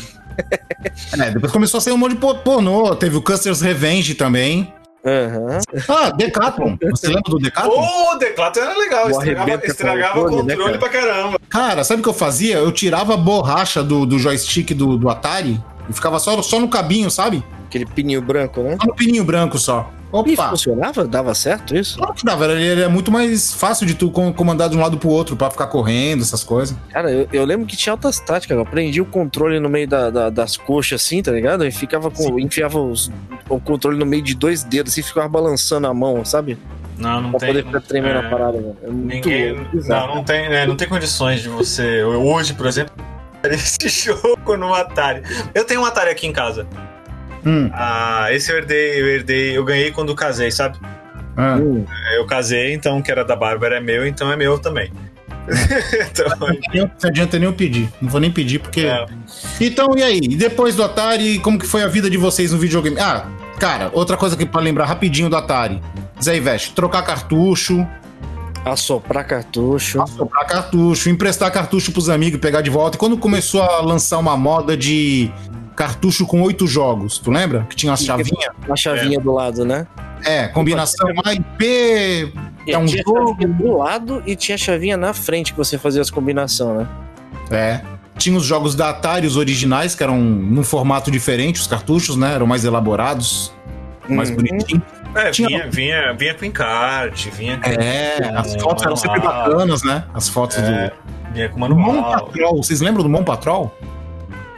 É, 1.20 1.32
depois 1.32 1.52
começou 1.52 1.78
a 1.80 1.82
sair 1.82 1.94
um 1.94 1.98
monte 1.98 2.14
de 2.14 2.20
por- 2.20 2.38
pornô. 2.40 2.96
Teve 2.96 3.18
o 3.18 3.22
Custer's 3.22 3.62
Revenge 3.62 4.16
também. 4.16 4.74
Aham. 5.06 5.60
Ah, 5.88 6.10
Decathlon. 6.12 6.78
Você 6.92 7.08
lembra 7.08 7.22
do 7.24 7.40
Decathlon? 7.40 7.82
Ô, 7.82 8.14
o 8.14 8.18
Declato 8.18 8.60
era 8.60 8.78
legal, 8.78 9.08
O 9.08 9.12
estragava, 9.12 9.66
estragava 9.66 10.14
controle, 10.14 10.44
né, 10.44 10.56
controle 10.56 10.78
pra 10.78 10.90
caramba. 10.90 11.40
Cara, 11.50 11.84
sabe 11.84 12.02
o 12.02 12.04
que 12.04 12.10
eu 12.10 12.14
fazia? 12.14 12.58
Eu 12.58 12.72
tirava 12.72 13.14
a 13.14 13.18
borracha 13.18 13.82
do, 13.82 14.06
do 14.06 14.20
joystick 14.20 14.74
do, 14.74 14.98
do 14.98 15.10
Atari 15.10 15.62
e 15.90 15.94
ficava 15.94 16.20
só, 16.20 16.42
só 16.42 16.60
no 16.60 16.68
cabinho, 16.68 17.10
sabe? 17.10 17.44
Aquele 17.70 17.86
pininho 17.86 18.22
branco, 18.22 18.62
né? 18.64 18.76
Só 18.82 18.88
no 18.88 18.96
pininho 18.96 19.24
branco 19.24 19.58
só. 19.60 19.92
E 20.26 20.34
Opa! 20.34 20.50
funcionava? 20.50 21.06
Dava 21.08 21.36
certo 21.36 21.76
isso? 21.78 22.00
Claro 22.00 22.16
que 22.16 22.26
dava, 22.26 22.46
ele, 22.52 22.82
é 22.82 22.88
muito 22.88 23.12
mais 23.12 23.54
fácil 23.54 23.86
de 23.86 23.94
tu 23.94 24.10
com- 24.10 24.34
comandar 24.34 24.68
de 24.68 24.76
um 24.76 24.82
lado 24.82 24.98
pro 24.98 25.08
outro 25.10 25.36
pra 25.36 25.52
ficar 25.52 25.68
correndo, 25.68 26.24
essas 26.24 26.44
coisas. 26.44 26.76
Cara, 26.92 27.12
eu, 27.12 27.28
eu 27.32 27.46
lembro 27.46 27.68
que 27.68 27.78
tinha 27.78 27.94
altas 27.94 28.20
táticas. 28.20 28.58
Eu 28.58 28.66
prendia 28.66 29.04
o 29.04 29.06
controle 29.06 29.60
no 29.60 29.70
meio 29.70 29.88
da- 29.88 30.10
da- 30.10 30.30
das 30.32 30.58
coxas, 30.58 31.00
assim, 31.04 31.22
tá 31.22 31.32
ligado? 31.32 31.64
E 31.64 31.72
ficava 31.72 32.10
com. 32.10 32.40
Enfiava 32.40 32.80
os- 32.82 33.12
o 33.48 33.60
controle 33.60 34.00
no 34.00 34.06
meio 34.06 34.24
de 34.24 34.34
dois 34.34 34.64
dedos, 34.64 34.94
assim, 34.94 35.04
ficava 35.04 35.30
balançando 35.30 35.86
a 35.86 35.94
mão, 35.94 36.26
sabe? 36.26 36.58
Não, 36.98 37.22
não 37.22 37.30
Pra 37.30 37.40
tem. 37.42 37.50
poder 37.50 37.66
ficar 37.66 37.82
tremendo 37.82 38.16
é, 38.16 38.26
a 38.26 38.30
parada, 38.32 38.54
velho. 38.54 38.78
É 38.84 38.88
muito 38.90 39.30
Ninguém. 39.30 39.64
bizarro. 39.72 40.08
Não, 40.08 40.16
não 40.16 40.24
tem, 40.24 40.50
né, 40.50 40.66
não 40.66 40.76
tem 40.76 40.88
condições 40.90 41.42
de 41.44 41.50
você. 41.50 42.04
Hoje, 42.04 42.56
por 42.56 42.66
exemplo, 42.66 42.94
esse 43.46 43.88
jogo 43.88 44.58
no 44.58 44.74
Atari. 44.74 45.22
Eu 45.54 45.64
tenho 45.66 45.82
um 45.82 45.86
Atari 45.86 46.10
aqui 46.10 46.26
em 46.26 46.34
casa. 46.34 46.66
Hum, 47.46 47.70
Ah, 47.74 48.28
esse 48.32 48.52
eu 48.52 48.58
herdei, 48.58 49.02
eu 49.02 49.08
herdei, 49.08 49.58
eu 49.58 49.64
ganhei 49.64 49.92
quando 49.92 50.14
casei, 50.16 50.52
sabe? 50.52 50.78
ah. 51.38 51.56
Hum, 51.58 51.86
Eu 52.16 52.26
casei, 52.26 52.74
então 52.74 52.98
o 53.00 53.04
que 53.04 53.12
era 53.12 53.24
da 53.24 53.36
Bárbara 53.36 53.78
é 53.78 53.80
meu, 53.80 54.06
então 54.06 54.32
é 54.32 54.36
meu 54.36 54.58
também. 54.60 54.92
então, 56.12 56.28
Não 57.02 57.10
adianta 57.10 57.40
nem 57.40 57.48
eu 57.48 57.54
pedir. 57.54 57.90
Não 58.02 58.10
vou 58.10 58.20
nem 58.22 58.30
pedir, 58.32 58.60
porque. 58.60 58.82
é, 58.82 59.06
Então, 59.60 59.96
e 59.98 60.04
aí? 60.04 60.20
E 60.22 60.36
depois 60.36 60.76
do 60.76 60.84
Atari, 60.84 61.40
como 61.40 61.58
que 61.58 61.66
foi 61.66 61.82
a 61.84 61.88
vida 61.88 62.10
de 62.10 62.18
vocês 62.18 62.52
no 62.52 62.58
videogame? 62.58 63.00
Ah, 63.00 63.26
cara, 63.60 63.90
outra 63.94 64.16
coisa 64.18 64.36
que 64.38 64.46
pra 64.46 64.62
lembrar 64.62 64.86
rapidinho 64.86 65.30
do 65.30 65.36
Atari. 65.36 65.82
Zé 66.22 66.36
Ivete, 66.36 66.74
trocar 66.74 67.02
cartucho, 67.04 67.88
assoprar 68.66 69.26
cartucho. 69.26 70.04
comprar 70.18 70.46
cartucho, 70.46 71.10
emprestar 71.10 71.52
cartucho 71.52 71.92
pros 71.92 72.10
amigos 72.10 72.38
e 72.38 72.42
pegar 72.42 72.62
de 72.62 72.70
volta. 72.70 72.98
E 72.98 73.00
quando 73.00 73.18
começou 73.18 73.62
a 73.64 73.82
lançar 73.82 74.18
uma 74.18 74.36
moda 74.38 74.76
de 74.76 75.32
cartucho 75.84 76.28
com 76.28 76.42
oito 76.42 76.68
jogos, 76.68 77.18
tu 77.20 77.32
lembra? 77.32 77.66
Que 77.70 77.74
tinha 77.74 77.90
uma 77.92 77.98
chavinha? 77.98 78.52
A 78.70 78.76
chavinha 78.76 79.18
do 79.18 79.32
lado, 79.32 79.64
né? 79.64 79.88
É, 80.26 80.46
combinação 80.50 81.08
A 81.24 81.34
e 81.34 81.40
B. 81.40 82.34
É 82.68 82.78
um 82.78 82.86
tinha 82.86 83.02
jogo. 83.02 83.30
chavinha 83.30 83.48
do 83.48 83.78
lado 83.78 84.22
e 84.26 84.36
tinha 84.36 84.58
chavinha 84.58 84.98
na 84.98 85.14
frente 85.14 85.54
que 85.54 85.58
você 85.58 85.78
fazia 85.78 86.02
as 86.02 86.10
combinações, 86.12 86.80
né? 86.80 86.88
É. 87.50 87.82
Tinha 88.18 88.38
os 88.38 88.44
jogos 88.44 88.76
da 88.76 88.90
Atari, 88.90 89.26
os 89.26 89.38
originais, 89.38 89.96
que 89.96 90.04
eram 90.04 90.18
num 90.20 90.64
formato 90.64 91.10
diferente, 91.10 91.62
os 91.62 91.68
cartuchos, 91.68 92.18
né? 92.18 92.34
Eram 92.34 92.46
mais 92.46 92.66
elaborados, 92.66 93.54
mais 94.10 94.30
Uhum. 94.32 94.36
bonitinhos. 94.36 94.84
é, 95.16 95.32
Tinha- 95.32 95.48
vinha, 95.48 95.70
vinha, 95.72 96.14
vinha 96.14 96.34
com 96.34 96.44
encarte, 96.44 97.30
vinha 97.30 97.58
com, 97.58 97.70
É, 97.70 98.18
as 98.36 98.54
com 98.56 98.60
fotos 98.60 98.84
eram 98.84 98.98
sempre 98.98 99.20
manual, 99.22 99.50
bacanas, 99.50 99.84
né? 99.84 100.04
As 100.14 100.28
fotos 100.28 100.58
É, 100.58 100.92
vinha 101.32 101.48
com 101.48 101.62
do. 101.70 101.74
Mon 101.74 101.94
manual. 101.94 102.26
Patrol, 102.26 102.58
vocês 102.62 102.82
lembram 102.82 103.02
do 103.04 103.10
Mon 103.10 103.24
Patrol? 103.24 103.74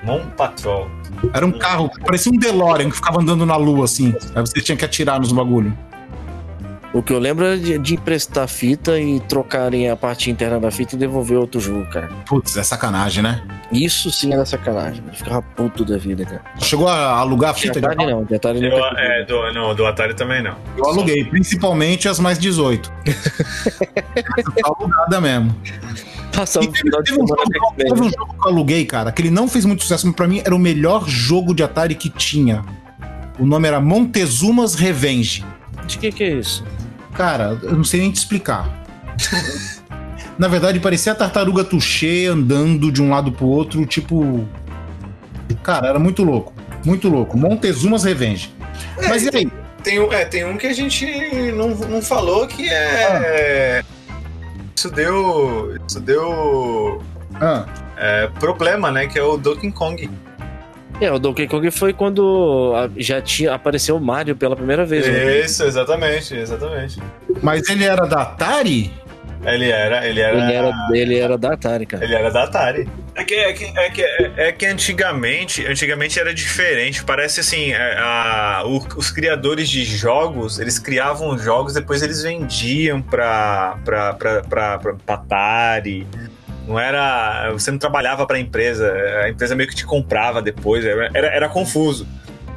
Mon 0.03 0.21
Patrol. 0.35 0.89
Era 1.33 1.45
um 1.45 1.51
carro, 1.51 1.89
parecia 2.05 2.31
um 2.31 2.37
DeLorean 2.37 2.89
que 2.89 2.95
ficava 2.95 3.21
andando 3.21 3.45
na 3.45 3.55
lua, 3.55 3.85
assim. 3.85 4.13
Aí 4.35 4.41
você 4.41 4.61
tinha 4.61 4.77
que 4.77 4.85
atirar 4.85 5.19
nos 5.19 5.31
bagulho. 5.31 5.75
O 6.93 7.01
que 7.01 7.13
eu 7.13 7.19
lembro 7.19 7.45
é 7.45 7.55
de, 7.55 7.77
de 7.77 7.93
emprestar 7.93 8.47
fita 8.49 8.99
e 8.99 9.21
trocarem 9.21 9.89
a 9.89 9.95
parte 9.95 10.29
interna 10.29 10.59
da 10.59 10.69
fita 10.69 10.95
e 10.95 10.99
devolver 10.99 11.37
outro 11.37 11.59
jogo, 11.59 11.89
cara. 11.89 12.09
Putz, 12.25 12.57
é 12.57 12.63
sacanagem, 12.63 13.23
né? 13.23 13.41
Isso 13.71 14.11
sim 14.11 14.33
era 14.33 14.45
sacanagem. 14.45 15.01
Eu 15.07 15.13
ficava 15.13 15.41
puto 15.41 15.85
da 15.85 15.97
vida, 15.97 16.25
cara. 16.25 16.41
Chegou 16.59 16.89
a 16.89 17.17
alugar 17.17 17.51
a 17.51 17.53
fita 17.53 17.79
de 17.79 17.85
Atari 17.85 18.11
não, 18.11 18.25
de 18.25 18.35
Atari 18.35 18.65
Eu, 18.65 18.71
nunca 18.71 18.99
é, 18.99 19.23
do, 19.23 19.53
não, 19.53 19.73
do 19.73 19.85
Atari 19.85 20.13
também 20.13 20.43
não. 20.43 20.55
Eu 20.77 20.85
aluguei, 20.85 21.23
principalmente 21.23 22.09
as 22.09 22.19
mais 22.19 22.37
18. 22.37 22.91
Essa 24.37 24.51
tá 24.51 24.75
alugada 24.77 25.21
mesmo. 25.21 25.55
Passava 26.31 26.65
E 26.65 26.69
o 26.69 26.71
teve, 26.71 26.83
final 26.83 27.03
de 27.03 27.11
teve 27.11 27.21
um 27.23 27.27
jogo, 27.27 27.43
teve 27.77 27.93
um 28.01 28.09
jogo 28.09 28.33
que 28.39 28.47
eu 28.47 28.51
aluguei, 28.51 28.85
cara, 28.85 29.11
que 29.11 29.21
ele 29.21 29.29
não 29.31 29.47
fez 29.47 29.65
muito 29.65 29.81
sucesso, 29.83 30.07
mas 30.07 30.15
pra 30.15 30.27
mim 30.27 30.41
era 30.43 30.55
o 30.55 30.59
melhor 30.59 31.07
jogo 31.07 31.53
de 31.53 31.61
Atari 31.63 31.95
que 31.95 32.09
tinha. 32.09 32.63
O 33.39 33.45
nome 33.45 33.67
era 33.67 33.79
Montezuma's 33.81 34.75
Revenge. 34.75 35.43
De 35.87 35.97
que 35.97 36.11
que 36.11 36.23
é 36.23 36.29
isso? 36.33 36.63
Cara, 37.13 37.57
eu 37.63 37.73
não 37.75 37.83
sei 37.83 37.99
nem 38.01 38.11
te 38.11 38.17
explicar. 38.17 38.69
Na 40.37 40.47
verdade, 40.47 40.79
parecia 40.79 41.11
a 41.11 41.15
tartaruga 41.15 41.63
Touché 41.63 42.25
andando 42.27 42.91
de 42.91 43.01
um 43.01 43.09
lado 43.09 43.31
pro 43.31 43.45
outro, 43.45 43.85
tipo. 43.85 44.47
Cara, 45.61 45.87
era 45.89 45.99
muito 45.99 46.23
louco. 46.23 46.53
Muito 46.85 47.09
louco. 47.09 47.37
Montezuma's 47.37 48.03
Revenge. 48.03 48.51
Mas 49.07 49.23
e 49.25 49.29
aí? 49.35 49.51
Tem, 49.83 49.99
um- 49.99 50.11
é, 50.11 50.25
tem 50.25 50.45
um 50.45 50.57
que 50.57 50.65
a 50.67 50.73
gente 50.73 51.05
não, 51.53 51.69
não 51.69 52.01
falou 52.01 52.47
que 52.47 52.67
é. 52.69 53.83
Isso 54.81 54.89
deu. 54.89 55.77
Isso 55.87 55.99
deu. 55.99 57.03
Ah, 57.39 57.67
é, 57.95 58.27
problema, 58.39 58.91
né? 58.91 59.05
Que 59.05 59.19
é 59.19 59.21
o 59.21 59.37
Donkey 59.37 59.71
Kong. 59.71 60.09
É, 60.99 61.11
o 61.11 61.19
Donkey 61.19 61.47
Kong 61.47 61.69
foi 61.69 61.93
quando 61.93 62.73
já 62.97 63.21
tinha 63.21 63.53
apareceu 63.53 63.95
o 63.95 64.01
Mario 64.01 64.35
pela 64.35 64.55
primeira 64.55 64.83
vez. 64.83 65.05
né? 65.05 65.41
Isso, 65.41 65.63
exatamente, 65.63 66.35
exatamente. 66.35 66.99
mas 67.43 67.69
ele 67.69 67.83
era 67.83 68.07
da 68.07 68.23
Atari? 68.23 68.91
Ele 69.45 69.69
era, 69.69 70.07
ele 70.07 70.19
era. 70.19 70.37
Ele 70.37 70.53
era, 70.53 70.73
ele 70.93 71.19
era 71.19 71.37
da 71.37 71.53
Atari, 71.53 71.85
cara. 71.85 72.03
Ele 72.03 72.15
era 72.15 72.31
da 72.31 72.43
Atari. 72.45 72.89
É 73.13 73.23
que, 73.25 73.33
é 73.35 73.53
que, 73.53 73.65
é 73.65 73.89
que, 73.89 74.01
é 74.37 74.51
que 74.53 74.65
antigamente, 74.65 75.65
antigamente 75.67 76.17
era 76.19 76.33
diferente. 76.33 77.03
Parece 77.03 77.41
assim, 77.41 77.71
é, 77.73 77.97
a- 77.99 78.63
o- 78.65 78.77
os 78.97 79.11
criadores 79.11 79.69
de 79.69 79.83
jogos, 79.83 80.59
eles 80.59 80.79
criavam 80.79 81.37
jogos, 81.37 81.73
depois 81.73 82.01
eles 82.01 82.23
vendiam 82.23 83.01
pra, 83.01 83.77
pra, 83.83 84.13
pra, 84.13 84.41
pra, 84.43 84.77
pra, 84.79 84.93
pra 84.93 85.15
Atari. 85.15 86.07
Não 86.65 86.79
era. 86.79 87.51
Você 87.51 87.69
não 87.69 87.77
trabalhava 87.77 88.25
pra 88.25 88.39
empresa, 88.39 88.89
a 89.23 89.29
empresa 89.29 89.55
meio 89.55 89.67
que 89.67 89.75
te 89.75 89.85
comprava 89.85 90.41
depois, 90.41 90.85
era, 90.85 91.09
era, 91.13 91.49
confuso. 91.49 92.07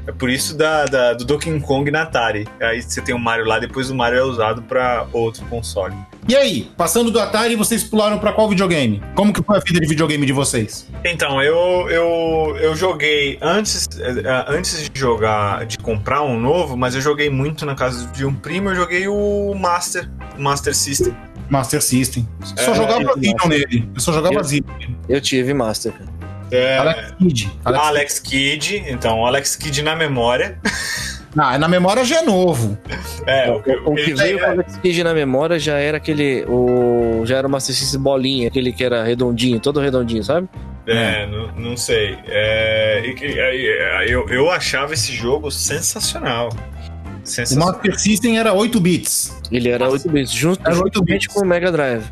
É 0.07 0.13
por 0.13 0.31
isso 0.31 0.57
da, 0.57 0.85
da- 0.85 1.15
do 1.15 1.25
Donkey 1.25 1.59
Kong 1.61 1.91
na 1.91 2.03
Atari. 2.03 2.47
Aí 2.61 2.81
você 2.81 3.01
tem 3.01 3.15
o 3.15 3.19
Mario 3.19 3.45
lá, 3.47 3.59
depois 3.59 3.91
o 3.91 3.95
Mario 3.95 4.19
é 4.19 4.23
usado 4.23 4.63
pra 4.63 5.07
outro 5.13 5.45
console. 5.47 5.95
E 6.27 6.35
aí, 6.35 6.71
passando 6.77 7.11
do 7.11 7.21
Atari, 7.21 7.55
vocês 7.55 7.85
pularam 7.85 8.19
pra 8.19 8.33
qual 8.33 8.49
videogame? 8.49 9.03
Como 9.15 9.31
que 9.33 9.43
foi 9.43 9.59
a 9.59 9.61
vida 9.61 9.79
de 9.79 9.87
videogame 9.87 10.25
de 10.25 10.33
vocês? 10.33 10.89
Então, 11.05 11.43
eu, 11.43 11.87
eu, 11.91 12.57
eu 12.59 12.75
joguei 12.75 13.39
antes, 13.43 13.87
eh, 14.01 14.45
antes 14.49 14.89
de 14.89 14.99
jogar, 14.99 15.67
de 15.67 15.77
comprar 15.77 16.23
um 16.23 16.41
novo, 16.41 16.79
mas 16.79 16.95
eu 16.95 17.03
joguei 17.03 17.29
muito 17.29 17.67
na 17.67 17.75
casa 17.75 18.07
de 18.09 18.25
um 18.25 18.33
primo, 18.35 18.71
eu 18.71 18.75
joguei 18.75 19.07
o 19.07 19.55
Master, 19.55 20.09
o 20.39 20.43
Master 20.43 20.75
System. 20.75 21.15
Master 21.51 21.83
System. 21.83 22.27
Só 22.43 22.73
É, 22.73 22.75
jogava 22.75 23.03
eu- 23.03 23.15
Zillion 23.15 23.47
nele. 23.49 23.91
Eu 23.95 24.01
só 24.01 24.11
jogava 24.13 24.37
Eu- 24.37 24.45
Zillion. 24.45 24.95
Eu 25.07 25.21
tive 25.21 25.53
Master, 25.53 25.93
cara. 25.93 26.15
É, 26.51 26.79
Alex 26.79 27.15
Kidd. 27.19 27.51
Alex... 27.65 27.85
Alex 27.85 28.19
Kidd, 28.21 28.85
então, 28.89 29.27
Alex 29.27 29.57
Kidd 29.57 29.83
na 29.83 29.95
memória. 29.95 30.59
Ah, 31.37 31.59
na 31.59 31.67
memória 31.69 32.05
já 32.05 32.19
é 32.21 32.23
novo. 32.23 32.79
É, 33.27 33.51
O, 33.51 33.57
o 33.91 33.95
que 33.95 34.01
ele- 34.03 34.15
veio 34.15 34.39
com 34.39 34.45
o 34.47 34.51
Alex 34.51 34.77
Kidd 34.77 35.03
na 35.05 35.13
memória 35.15 35.59
já 35.59 35.79
era 35.79 35.97
aquele. 35.97 36.45
O, 36.47 37.23
já 37.27 37.39
era 37.39 37.47
o 37.47 37.51
Master 37.51 37.75
System 37.75 38.01
bolinha, 38.01 38.49
aquele 38.49 38.73
que 38.73 38.85
era 38.85 39.03
redondinho, 39.03 39.59
todo 39.59 39.81
redondinho, 39.81 40.23
sabe? 40.23 40.49
É, 40.87 41.27
não, 41.27 41.51
não 41.71 41.77
sei. 41.77 42.19
É, 42.27 43.03
e 43.07 43.15
que- 43.15 43.39
é, 43.41 44.05
eu, 44.09 44.29
eu 44.29 44.51
achava 44.51 44.95
esse 44.95 45.13
jogo 45.13 45.51
sensacional. 45.51 46.51
O. 46.53 47.59
Master 47.59 47.99
System 47.99 48.39
era 48.39 48.53
8 48.53 48.79
bits. 48.79 49.35
Ele 49.51 49.71
era 49.71 49.89
8 49.89 50.11
bits, 50.11 50.31
junto, 50.33 50.61
Era 50.61 50.77
8 50.77 50.99
juntamente 50.99 51.23
bits. 51.27 51.35
com 51.35 51.41
o 51.41 51.47
Mega 51.49 51.73
Drive. 51.73 52.05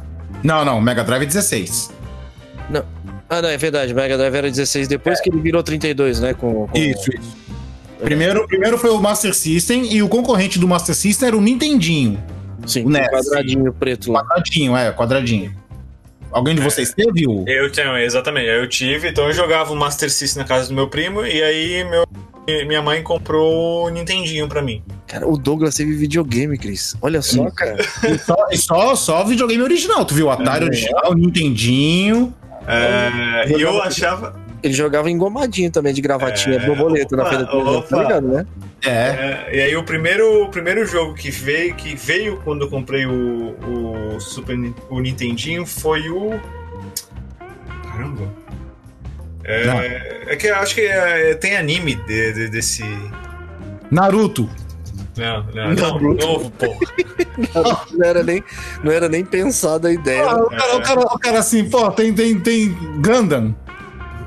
Não, 0.42 0.64
não, 0.64 0.80
Mega 0.80 1.04
Drive 1.04 1.22
é 1.22 1.26
16. 1.26 1.90
Ah, 3.28 3.40
não, 3.40 3.48
é 3.48 3.56
verdade, 3.56 3.92
o 3.92 3.96
Mega 3.96 4.16
Drive 4.18 4.34
era 4.34 4.50
16 4.50 4.88
depois 4.88 5.20
que 5.20 5.30
ele 5.30 5.40
virou 5.40 5.62
32, 5.62 6.20
né? 6.20 6.34
Com, 6.34 6.66
com... 6.66 6.78
Isso, 6.78 7.10
isso. 7.14 7.41
Primeiro, 8.02 8.46
primeiro 8.46 8.76
foi 8.78 8.90
o 8.90 9.00
Master 9.00 9.34
System 9.34 9.92
e 9.92 10.02
o 10.02 10.08
concorrente 10.08 10.58
do 10.58 10.66
Master 10.68 10.94
System 10.94 11.28
era 11.28 11.36
o 11.36 11.40
Nintendinho. 11.40 12.22
Sim, 12.66 12.84
o 12.84 12.88
NES. 12.90 13.08
quadradinho 13.08 13.72
preto 13.72 14.12
lá. 14.12 14.22
Quadradinho, 14.24 14.76
é, 14.76 14.92
quadradinho. 14.92 15.54
Alguém 16.30 16.54
de 16.54 16.60
vocês 16.62 16.92
teve 16.94 17.26
o. 17.28 17.44
Eu 17.46 17.70
tenho, 17.70 17.96
exatamente. 17.98 18.46
Eu 18.48 18.66
tive, 18.68 19.08
então 19.08 19.26
eu 19.26 19.32
jogava 19.32 19.72
o 19.72 19.76
Master 19.76 20.10
System 20.10 20.42
na 20.42 20.48
casa 20.48 20.68
do 20.68 20.74
meu 20.74 20.88
primo 20.88 21.24
e 21.26 21.42
aí 21.42 21.84
meu, 21.84 22.04
minha 22.66 22.80
mãe 22.80 23.02
comprou 23.02 23.86
o 23.86 23.88
Nintendinho 23.90 24.48
pra 24.48 24.62
mim. 24.62 24.82
Cara, 25.06 25.28
o 25.28 25.36
Douglas 25.36 25.74
teve 25.74 25.92
videogame, 25.94 26.56
Cris. 26.56 26.96
Olha 27.02 27.20
só, 27.20 27.50
cara. 27.50 27.76
E 28.08 28.18
só, 28.18 28.36
e 28.50 28.56
só, 28.56 28.94
só 28.96 29.24
videogame 29.24 29.62
original. 29.62 30.04
Tu 30.06 30.14
viu 30.14 30.26
o 30.26 30.30
Atari 30.30 30.64
É. 30.64 30.68
original, 30.68 31.10
o 31.10 31.14
Nintendinho. 31.14 32.32
É, 32.66 33.48
e 33.58 33.60
eu 33.60 33.82
achava. 33.82 34.40
Ele 34.62 34.72
jogava 34.72 35.10
engomadinho 35.10 35.70
também, 35.70 35.92
de 35.92 36.00
gravatinha, 36.00 36.56
É, 36.56 36.66
borboleta 36.66 37.16
na 37.16 37.22
opa, 37.22 37.30
frente 37.32 37.44
do 37.46 37.50
televisão, 37.50 37.78
opa. 37.80 37.88
tá 37.96 38.02
ligado, 38.02 38.28
né? 38.28 38.46
É. 38.84 38.90
é, 38.90 39.50
e 39.56 39.60
aí 39.60 39.76
o 39.76 39.82
primeiro, 39.84 40.44
o 40.44 40.48
primeiro 40.48 40.84
jogo 40.86 41.14
que 41.14 41.30
veio, 41.30 41.74
que 41.74 41.94
veio 41.96 42.40
quando 42.44 42.62
eu 42.62 42.68
comprei 42.70 43.06
o, 43.06 43.56
o 44.16 44.20
Super 44.20 44.56
o 44.90 45.00
Nintendinho 45.00 45.64
foi 45.66 46.08
o. 46.08 46.38
Caramba. 47.90 48.28
É, 49.44 50.22
é 50.32 50.36
que 50.36 50.46
eu 50.46 50.54
acho 50.56 50.74
que 50.74 50.82
é, 50.82 51.34
tem 51.34 51.56
anime 51.56 51.94
de- 51.96 52.32
de- 52.32 52.48
desse. 52.48 52.84
Naruto. 53.90 54.48
Não, 55.16 55.44
não, 55.54 55.74
não, 55.74 55.92
Naruto. 55.92 56.26
novo, 56.26 56.50
pô. 56.52 56.66
Não 57.92 58.04
era 58.06 58.22
nem, 58.22 58.42
não 58.84 58.92
era 58.92 59.08
nem 59.08 59.24
pensada 59.24 59.88
a 59.88 59.92
ideia. 59.92 60.22
Ah, 60.22 60.36
o, 60.36 60.50
cara, 60.50 60.76
o, 60.76 60.82
cara, 60.82 61.00
o 61.00 61.18
cara 61.18 61.38
assim, 61.38 61.64
pô, 61.68 61.90
tem, 61.90 62.12
tem, 62.12 62.38
tem 62.38 62.68
Gundam. 63.02 63.54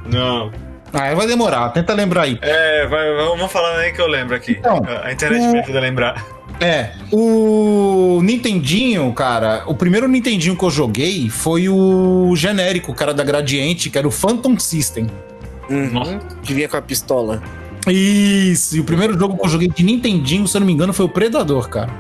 Não. 0.06 0.52
Ah, 0.94 1.14
vai 1.14 1.28
demorar, 1.28 1.70
tenta 1.70 1.94
lembrar 1.94 2.24
aí. 2.24 2.40
É, 2.42 2.88
vai, 2.88 3.14
vamos 3.16 3.52
falar 3.52 3.78
aí 3.80 3.92
que 3.92 4.02
eu 4.02 4.08
lembro 4.08 4.36
aqui. 4.36 4.54
Então, 4.60 4.82
a 5.04 5.12
internet 5.12 5.42
me 5.52 5.60
ajuda 5.60 5.78
a 5.78 5.82
lembrar. 5.82 6.26
É, 6.60 6.92
o 7.12 8.22
Nintendinho, 8.24 9.12
cara, 9.12 9.64
o 9.68 9.76
primeiro 9.76 10.08
Nintendinho 10.08 10.56
que 10.56 10.64
eu 10.64 10.70
joguei 10.70 11.30
foi 11.30 11.68
o 11.68 12.34
genérico, 12.36 12.92
o 12.92 12.96
cara 12.96 13.14
da 13.14 13.24
Gradiente, 13.24 13.90
que 13.90 13.98
era 13.98 14.08
o 14.08 14.12
Phantom 14.12 14.58
System. 14.58 15.08
Uhum, 15.70 16.20
que 16.44 16.54
vinha 16.54 16.70
com 16.70 16.78
a 16.78 16.82
pistola. 16.82 17.42
Isso, 17.88 18.78
e 18.78 18.80
o 18.80 18.84
primeiro 18.84 19.18
jogo 19.20 19.38
que 19.38 19.46
eu 19.46 19.50
joguei 19.50 19.68
de 19.68 19.84
Nintendinho, 19.84 20.48
se 20.48 20.56
eu 20.56 20.60
não 20.60 20.66
me 20.66 20.74
engano, 20.74 20.94
foi 20.94 21.06
o 21.06 21.10
Predador, 21.10 21.68
cara. 21.70 21.92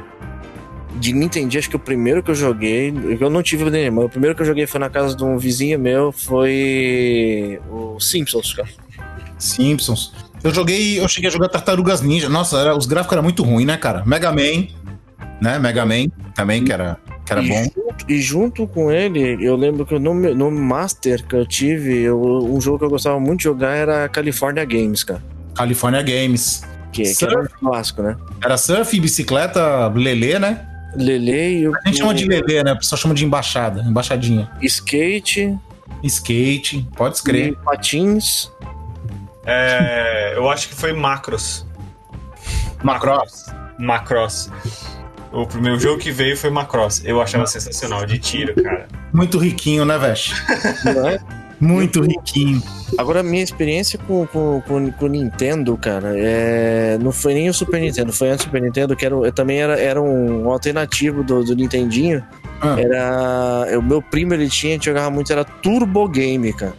De 0.99 1.13
Nintendo, 1.13 1.57
acho 1.57 1.69
que 1.69 1.75
o 1.75 1.79
primeiro 1.79 2.23
que 2.23 2.31
eu 2.31 2.35
joguei, 2.35 2.93
eu 3.19 3.29
não 3.29 3.43
tive 3.43 3.69
nenhuma, 3.69 4.05
o 4.05 4.09
primeiro 4.09 4.35
que 4.35 4.41
eu 4.41 4.45
joguei 4.45 4.65
foi 4.65 4.79
na 4.79 4.89
casa 4.89 5.15
de 5.15 5.23
um 5.23 5.37
vizinho 5.37 5.77
meu, 5.79 6.11
foi 6.11 7.59
o 7.69 7.99
Simpsons, 7.99 8.53
cara. 8.53 8.69
Simpsons. 9.37 10.13
Eu 10.43 10.53
joguei, 10.53 10.99
eu 10.99 11.07
cheguei 11.07 11.29
a 11.29 11.33
jogar 11.33 11.49
Tartarugas 11.49 12.01
Ninja. 12.01 12.29
Nossa, 12.29 12.57
era- 12.57 12.77
os 12.77 12.85
gráficos 12.85 13.13
eram 13.13 13.23
muito 13.23 13.43
ruins, 13.43 13.65
né, 13.65 13.77
cara? 13.77 14.03
Mega 14.05 14.31
Man, 14.31 14.67
né? 15.41 15.57
Mega 15.59 15.85
Man 15.85 16.07
também, 16.35 16.63
que 16.63 16.71
era, 16.71 16.97
que 17.25 17.31
era 17.33 17.41
e, 17.41 17.47
bom. 17.49 17.63
Junto, 17.63 18.05
e 18.11 18.21
junto 18.21 18.67
com 18.67 18.91
ele, 18.91 19.37
eu 19.45 19.55
lembro 19.55 19.85
que 19.85 19.97
no, 19.97 20.13
no 20.13 20.51
Master 20.51 21.25
que 21.25 21.35
eu 21.35 21.45
tive, 21.45 22.01
eu- 22.01 22.19
um 22.21 22.61
jogo 22.61 22.79
que 22.79 22.85
eu 22.85 22.89
gostava 22.89 23.19
muito 23.19 23.39
de 23.39 23.43
jogar 23.45 23.75
era 23.75 24.07
California 24.07 24.63
Games, 24.63 25.03
cara. 25.03 25.21
California 25.55 26.01
Games. 26.01 26.63
Que, 26.93 27.13
que 27.13 27.25
era 27.25 27.41
um 27.41 27.45
clássico, 27.59 28.01
né? 28.01 28.15
Era 28.43 28.55
surf, 28.57 28.97
bicicleta, 28.99 29.87
lelê, 29.89 30.39
né? 30.39 30.65
Lele 30.95 31.59
e 31.59 31.67
o. 31.67 31.73
A 31.75 31.87
gente 31.87 31.97
chama 31.97 32.13
de 32.13 32.25
lelê, 32.25 32.63
né? 32.63 32.73
O 32.73 32.77
pessoal 32.77 32.99
chama 32.99 33.13
de 33.13 33.25
embaixada, 33.25 33.81
embaixadinha. 33.81 34.49
Skate, 34.61 35.57
Skate, 36.03 36.87
pode 36.95 37.15
escrever. 37.15 37.55
patins. 37.63 38.51
É, 39.45 40.33
eu 40.35 40.49
acho 40.49 40.69
que 40.69 40.75
foi 40.75 40.93
Macros. 40.93 41.65
Macross. 42.83 43.45
Macross. 43.79 44.51
O 45.31 45.45
primeiro 45.45 45.79
jogo 45.79 45.99
que 45.99 46.11
veio 46.11 46.37
foi 46.37 46.49
Macross. 46.49 47.03
Eu 47.03 47.21
achava 47.21 47.45
sensacional, 47.45 48.05
de 48.05 48.17
tiro, 48.17 48.55
cara. 48.61 48.87
Muito 49.13 49.37
riquinho, 49.37 49.83
né, 49.83 49.97
Vesh? 49.97 50.33
Não 50.85 51.09
é? 51.09 51.19
Muito 51.59 52.01
riquinho. 52.01 52.61
Agora, 52.97 53.23
minha 53.23 53.43
experiência 53.43 53.97
com, 53.99 54.25
com, 54.27 54.61
com, 54.67 54.91
com 54.91 55.05
o 55.05 55.09
Nintendo, 55.09 55.75
cara, 55.77 56.13
é... 56.15 56.97
não 57.01 57.11
foi 57.11 57.33
nem 57.33 57.49
o 57.49 57.53
Super 57.53 57.79
Nintendo, 57.79 58.11
foi 58.11 58.29
antes 58.29 58.45
do 58.45 58.49
Super 58.49 58.61
Nintendo, 58.61 58.95
que 58.95 59.05
era, 59.05 59.15
eu 59.15 59.31
também 59.31 59.61
era, 59.61 59.79
era 59.79 60.01
um 60.01 60.49
alternativo 60.49 61.23
do, 61.23 61.43
do 61.43 61.55
Nintendinho. 61.55 62.23
Ah. 62.61 62.75
Era. 62.79 63.79
O 63.79 63.81
meu 63.81 64.01
primo 64.01 64.33
ele 64.33 64.49
tinha, 64.49 64.73
a 64.73 64.75
gente 64.75 64.85
jogava 64.85 65.09
muito, 65.09 65.31
era 65.31 65.43
Turbo 65.43 66.07
Game, 66.07 66.51
cara. 66.53 66.73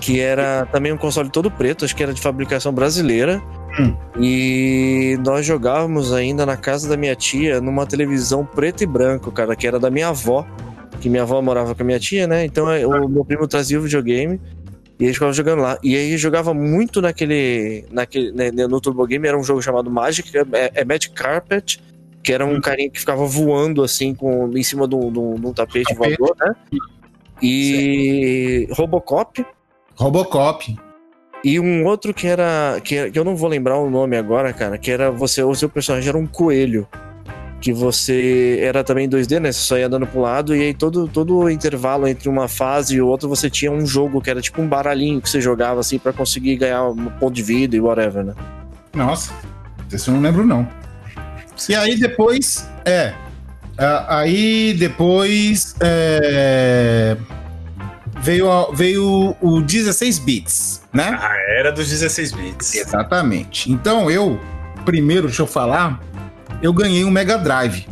Que 0.00 0.20
era 0.20 0.66
também 0.72 0.92
um 0.92 0.96
console 0.96 1.30
todo 1.30 1.50
preto, 1.50 1.84
acho 1.84 1.94
que 1.94 2.02
era 2.02 2.12
de 2.12 2.20
fabricação 2.20 2.72
brasileira. 2.72 3.40
Hum. 3.78 3.94
E 4.18 5.18
nós 5.24 5.46
jogávamos 5.46 6.12
ainda 6.12 6.44
na 6.44 6.56
casa 6.56 6.88
da 6.88 6.96
minha 6.96 7.14
tia, 7.14 7.60
numa 7.60 7.86
televisão 7.86 8.44
preto 8.44 8.82
e 8.82 8.86
branco, 8.86 9.30
cara, 9.30 9.56
que 9.56 9.66
era 9.66 9.78
da 9.78 9.90
minha 9.90 10.08
avó. 10.08 10.46
Que 11.02 11.10
minha 11.10 11.24
avó 11.24 11.42
morava 11.42 11.74
com 11.74 11.82
a 11.82 11.84
minha 11.84 11.98
tia, 11.98 12.28
né? 12.28 12.44
Então 12.44 12.70
eh, 12.70 12.86
o 12.86 13.08
meu 13.08 13.24
primo 13.24 13.48
trazia 13.48 13.76
o 13.76 13.82
videogame. 13.82 14.40
E 15.00 15.04
eles 15.04 15.16
ficavam 15.16 15.32
jogando 15.32 15.62
lá. 15.62 15.76
E 15.82 15.96
aí 15.96 16.16
jogava 16.16 16.54
muito 16.54 17.02
naquele. 17.02 17.84
naquele 17.90 18.30
né, 18.30 18.50
no 18.52 18.80
Turbo 18.80 19.04
Game, 19.04 19.26
era 19.26 19.36
um 19.36 19.42
jogo 19.42 19.60
chamado 19.60 19.90
Magic, 19.90 20.30
que 20.30 20.38
é, 20.38 20.44
é 20.74 20.84
Magic 20.84 21.12
Carpet, 21.12 21.82
que 22.22 22.32
era 22.32 22.46
um 22.46 22.60
carinha 22.60 22.88
que 22.88 23.00
ficava 23.00 23.26
voando 23.26 23.82
assim 23.82 24.14
com, 24.14 24.48
em 24.56 24.62
cima 24.62 24.86
de 24.86 24.94
um, 24.94 25.52
tapete 25.52 25.92
Tapete. 25.92 25.94
voador, 25.96 26.36
né? 26.38 26.54
E 27.42 28.68
Robocop. 28.70 29.44
Robocop. 29.96 30.78
E 31.44 31.58
um 31.58 31.84
outro 31.84 32.14
que 32.14 32.28
era. 32.28 32.80
Que, 32.84 33.10
que 33.10 33.18
eu 33.18 33.24
não 33.24 33.34
vou 33.34 33.48
lembrar 33.48 33.78
o 33.78 33.90
nome 33.90 34.16
agora, 34.16 34.52
cara, 34.52 34.78
que 34.78 34.90
era 34.90 35.10
você, 35.10 35.42
o 35.42 35.54
seu 35.54 35.68
personagem 35.68 36.08
era 36.08 36.18
um 36.18 36.28
coelho. 36.28 36.86
Que 37.62 37.72
você 37.72 38.58
era 38.60 38.82
também 38.82 39.08
2D, 39.08 39.38
né? 39.38 39.52
Você 39.52 39.60
só 39.60 39.78
ia 39.78 39.86
andando 39.86 40.04
pro 40.06 40.20
lado, 40.20 40.54
e 40.54 40.60
aí 40.60 40.74
todo, 40.74 41.06
todo 41.06 41.36
o 41.38 41.48
intervalo 41.48 42.08
entre 42.08 42.28
uma 42.28 42.48
fase 42.48 42.96
e 42.96 43.00
outra 43.00 43.28
você 43.28 43.48
tinha 43.48 43.70
um 43.70 43.86
jogo 43.86 44.20
que 44.20 44.28
era 44.28 44.40
tipo 44.42 44.60
um 44.60 44.66
baralhinho 44.66 45.20
que 45.22 45.30
você 45.30 45.40
jogava 45.40 45.78
assim 45.78 45.96
pra 45.96 46.12
conseguir 46.12 46.56
ganhar 46.56 46.82
um 46.88 47.06
ponto 47.06 47.32
de 47.32 47.42
vida 47.42 47.76
e 47.76 47.80
whatever, 47.80 48.24
né? 48.24 48.34
Nossa, 48.92 49.32
esse 49.92 50.08
eu 50.08 50.14
não 50.14 50.20
lembro, 50.20 50.44
não. 50.44 50.66
E 51.68 51.74
aí 51.76 51.96
depois. 51.96 52.68
É. 52.84 53.14
a- 53.78 54.18
Aí 54.18 54.74
depois. 54.74 55.76
é, 55.80 57.16
veio, 58.20 58.50
a- 58.50 58.72
veio 58.72 59.36
o 59.40 59.60
16 59.60 60.18
bits, 60.18 60.82
né? 60.92 61.16
Ah, 61.20 61.36
era 61.58 61.70
dos 61.70 61.88
16 61.88 62.32
bits. 62.32 62.74
Exatamente. 62.74 63.70
Então 63.70 64.10
eu, 64.10 64.38
primeiro, 64.84 65.28
deixa 65.28 65.42
eu 65.42 65.46
falar, 65.46 66.00
eu 66.62 66.72
ganhei 66.72 67.04
um 67.04 67.10
Mega 67.10 67.36
Drive, 67.36 67.86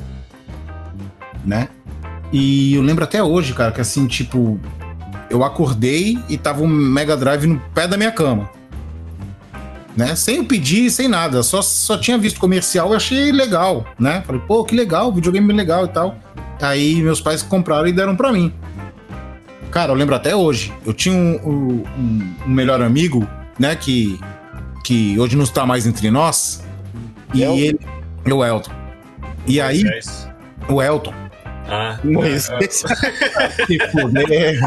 né? 1.45 1.69
E 2.33 2.75
eu 2.75 2.83
lembro 2.83 3.03
até 3.05 3.23
hoje, 3.23 3.53
cara, 3.53 3.73
que 3.73 3.81
assim, 3.81 4.07
tipo, 4.07 4.59
eu 5.29 5.43
acordei 5.45 6.19
e 6.29 6.39
tava 6.39 6.63
um 6.63 6.69
Mega 6.69 7.17
Drive 7.17 7.47
no 7.47 7.59
pé 7.75 7.89
da 7.89 7.97
minha 7.97 8.13
cama. 8.13 8.49
Né? 9.97 10.15
Sem 10.15 10.37
eu 10.37 10.45
pedir, 10.45 10.89
sem 10.91 11.09
nada. 11.09 11.43
Só, 11.43 11.61
só 11.61 11.99
tinha 11.99 12.17
visto 12.17 12.39
comercial 12.39 12.93
e 12.93 12.97
achei 12.97 13.33
legal, 13.33 13.85
né? 13.99 14.23
Falei, 14.25 14.41
pô, 14.47 14.65
que 14.65 14.75
legal, 14.75 15.13
videogame 15.13 15.53
legal 15.53 15.85
e 15.85 15.89
tal. 15.89 16.17
Aí 16.63 17.03
meus 17.03 17.21
pais 17.21 17.43
compraram 17.43 17.89
e 17.89 17.93
deram 17.93 18.15
pra 18.15 18.33
mim. 18.33 18.53
Cara, 19.71 19.91
eu 19.93 19.97
lembro 19.97 20.15
até 20.15 20.35
hoje. 20.35 20.73
Eu 20.87 20.93
tinha 20.95 21.15
um, 21.15 21.35
um- 21.45 21.85
um- 21.99 22.49
melhor 22.49 22.81
amigo, 22.83 23.27
né? 23.59 23.75
Que, 23.75 24.19
que 24.85 25.19
hoje 25.19 25.37
não 25.37 25.45
está 25.45 25.67
mais 25.67 25.87
entre 25.87 26.11
nós. 26.11 26.63
E 27.35 27.43
Elton? 27.43 27.57
ele. 27.59 27.81
O 28.27 28.45
Elton. 28.45 28.71
E 29.47 29.61
aí, 29.61 29.83
É 29.87 30.73
o 30.73 30.83
Elton. 30.83 31.15
Ah, 31.69 31.99
Moisés. 32.03 32.83
Se 33.67 33.79
fuder. 33.93 34.61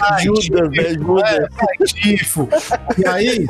Ajuda, 0.00 0.68
velho, 0.68 1.18
tifo. 1.86 2.48
E 2.98 3.06
aí, 3.06 3.46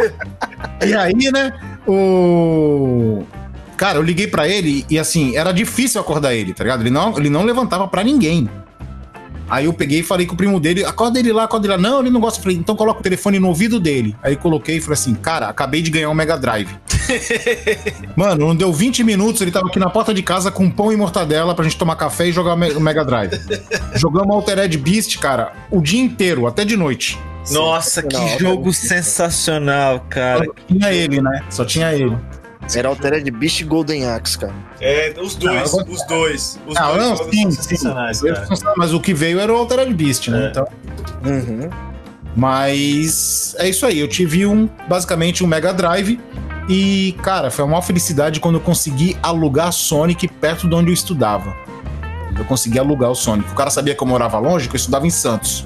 e 0.87 0.95
aí, 0.95 1.31
né? 1.33 1.53
O. 1.87 3.25
Cara, 3.79 3.99
eu 3.99 4.03
liguei 4.03 4.27
pra 4.27 4.47
ele 4.47 4.85
e 4.91 4.99
assim, 4.99 5.35
era 5.37 5.53
difícil 5.53 5.99
acordar 6.01 6.35
ele, 6.35 6.53
tá 6.53 6.63
ligado? 6.63 6.83
Ele 6.83 6.91
não, 6.91 7.17
ele 7.17 7.31
não 7.31 7.45
levantava 7.45 7.89
pra 7.89 8.05
ninguém. 8.05 8.49
Aí 9.51 9.65
eu 9.67 9.73
peguei 9.73 10.01
e 10.01 10.03
falei 10.03 10.27
com 10.27 10.35
o 10.35 10.37
primo 10.37 10.61
dele, 10.61 10.85
acorda 10.85 11.19
ele 11.19 11.33
lá, 11.33 11.45
acorda 11.45 11.67
ele 11.67 11.75
lá. 11.75 11.79
Não, 11.79 12.01
ele 12.01 12.11
não 12.11 12.21
gosta. 12.21 12.39
Eu 12.39 12.43
falei, 12.45 12.57
então 12.59 12.77
coloca 12.77 13.01
o 13.01 13.03
telefone 13.03 13.39
no 13.39 13.49
ouvido 13.49 13.81
dele. 13.81 14.15
Aí 14.23 14.37
coloquei 14.37 14.77
e 14.77 14.81
falei 14.81 14.95
assim, 14.95 15.15
cara, 15.15 15.49
acabei 15.49 15.83
de 15.83 15.91
ganhar 15.91 16.09
um 16.09 16.15
Mega 16.15 16.39
Drive. 16.39 16.69
Mano, 18.17 18.47
não 18.47 18.57
deu 18.57 18.73
20 18.73 19.03
minutos, 19.05 19.41
ele 19.43 19.51
tava 19.51 19.67
aqui 19.69 19.79
na 19.79 19.91
porta 19.91 20.15
de 20.15 20.23
casa 20.23 20.51
com 20.51 20.71
pão 20.71 20.93
e 20.93 20.97
mortadela 20.97 21.55
pra 21.55 21.65
gente 21.65 21.77
tomar 21.77 21.97
café 21.97 22.29
e 22.29 22.33
jogar 22.33 22.55
o 22.55 22.57
Me- 22.57 22.71
o 22.73 22.81
Mega 22.81 23.05
Drive. 23.05 23.33
Jogamos 23.97 24.35
Altered 24.35 24.77
Beast, 24.79 25.19
cara, 25.19 25.53
o 25.71 25.81
dia 25.81 26.01
inteiro, 26.01 26.47
até 26.47 26.65
de 26.65 26.77
noite. 26.77 27.19
Nossa, 27.51 28.03
que 28.03 28.39
jogo 28.39 28.73
sensacional, 28.73 30.05
cara. 30.09 30.45
Só 30.45 30.53
tinha 30.69 30.93
ele, 30.93 31.21
né? 31.21 31.43
Só 31.51 31.65
tinha 31.65 31.93
ele. 31.93 32.17
Era 32.77 32.89
Altered 32.89 33.31
Beast 33.31 33.61
e 33.61 33.65
Golden 33.65 34.07
Axe, 34.09 34.39
cara. 34.39 34.55
É, 34.81 35.15
os 35.21 35.35
dois, 35.35 35.73
eu 35.73 35.85
os 35.89 36.07
dois. 36.07 36.59
Os 36.67 36.77
Ah, 36.77 36.93
dois 36.93 37.03
não, 37.03 37.17
sim, 37.17 37.31
sim. 37.33 37.51
sensacionais, 37.51 38.21
cara. 38.23 38.47
Mas 38.77 38.93
o 38.95 39.01
que 39.01 39.13
veio 39.15 39.39
era 39.41 39.53
o 39.53 39.57
Altered 39.57 39.93
Beast, 39.95 40.29
né? 40.29 40.47
É. 40.47 40.49
Então, 40.51 40.67
Uhum. 41.25 41.69
mas 42.37 43.55
é 43.59 43.69
isso 43.69 43.85
aí. 43.87 43.99
Eu 44.01 44.09
tive 44.09 44.47
um, 44.47 44.69
basicamente, 44.89 45.45
um 45.45 45.47
Mega 45.47 45.73
Drive. 45.73 46.19
E, 46.69 47.17
cara, 47.23 47.51
foi 47.51 47.65
uma 47.65 47.73
maior 47.73 47.83
felicidade 47.83 48.39
quando 48.39 48.55
eu 48.57 48.61
consegui 48.61 49.17
alugar 49.23 49.73
Sonic 49.73 50.29
perto 50.29 50.69
de 50.69 50.75
onde 50.75 50.91
eu 50.91 50.95
estudava. 50.95 51.55
Eu 52.39 52.45
consegui 52.45 52.79
alugar 52.79 53.11
o 53.11 53.15
Sonic. 53.15 53.51
O 53.51 53.55
cara 53.55 53.71
sabia 53.71 53.95
que 53.95 54.03
eu 54.03 54.07
morava 54.07 54.39
longe, 54.39 54.69
que 54.69 54.75
eu 54.75 54.79
estudava 54.79 55.07
em 55.07 55.11
Santos. 55.11 55.65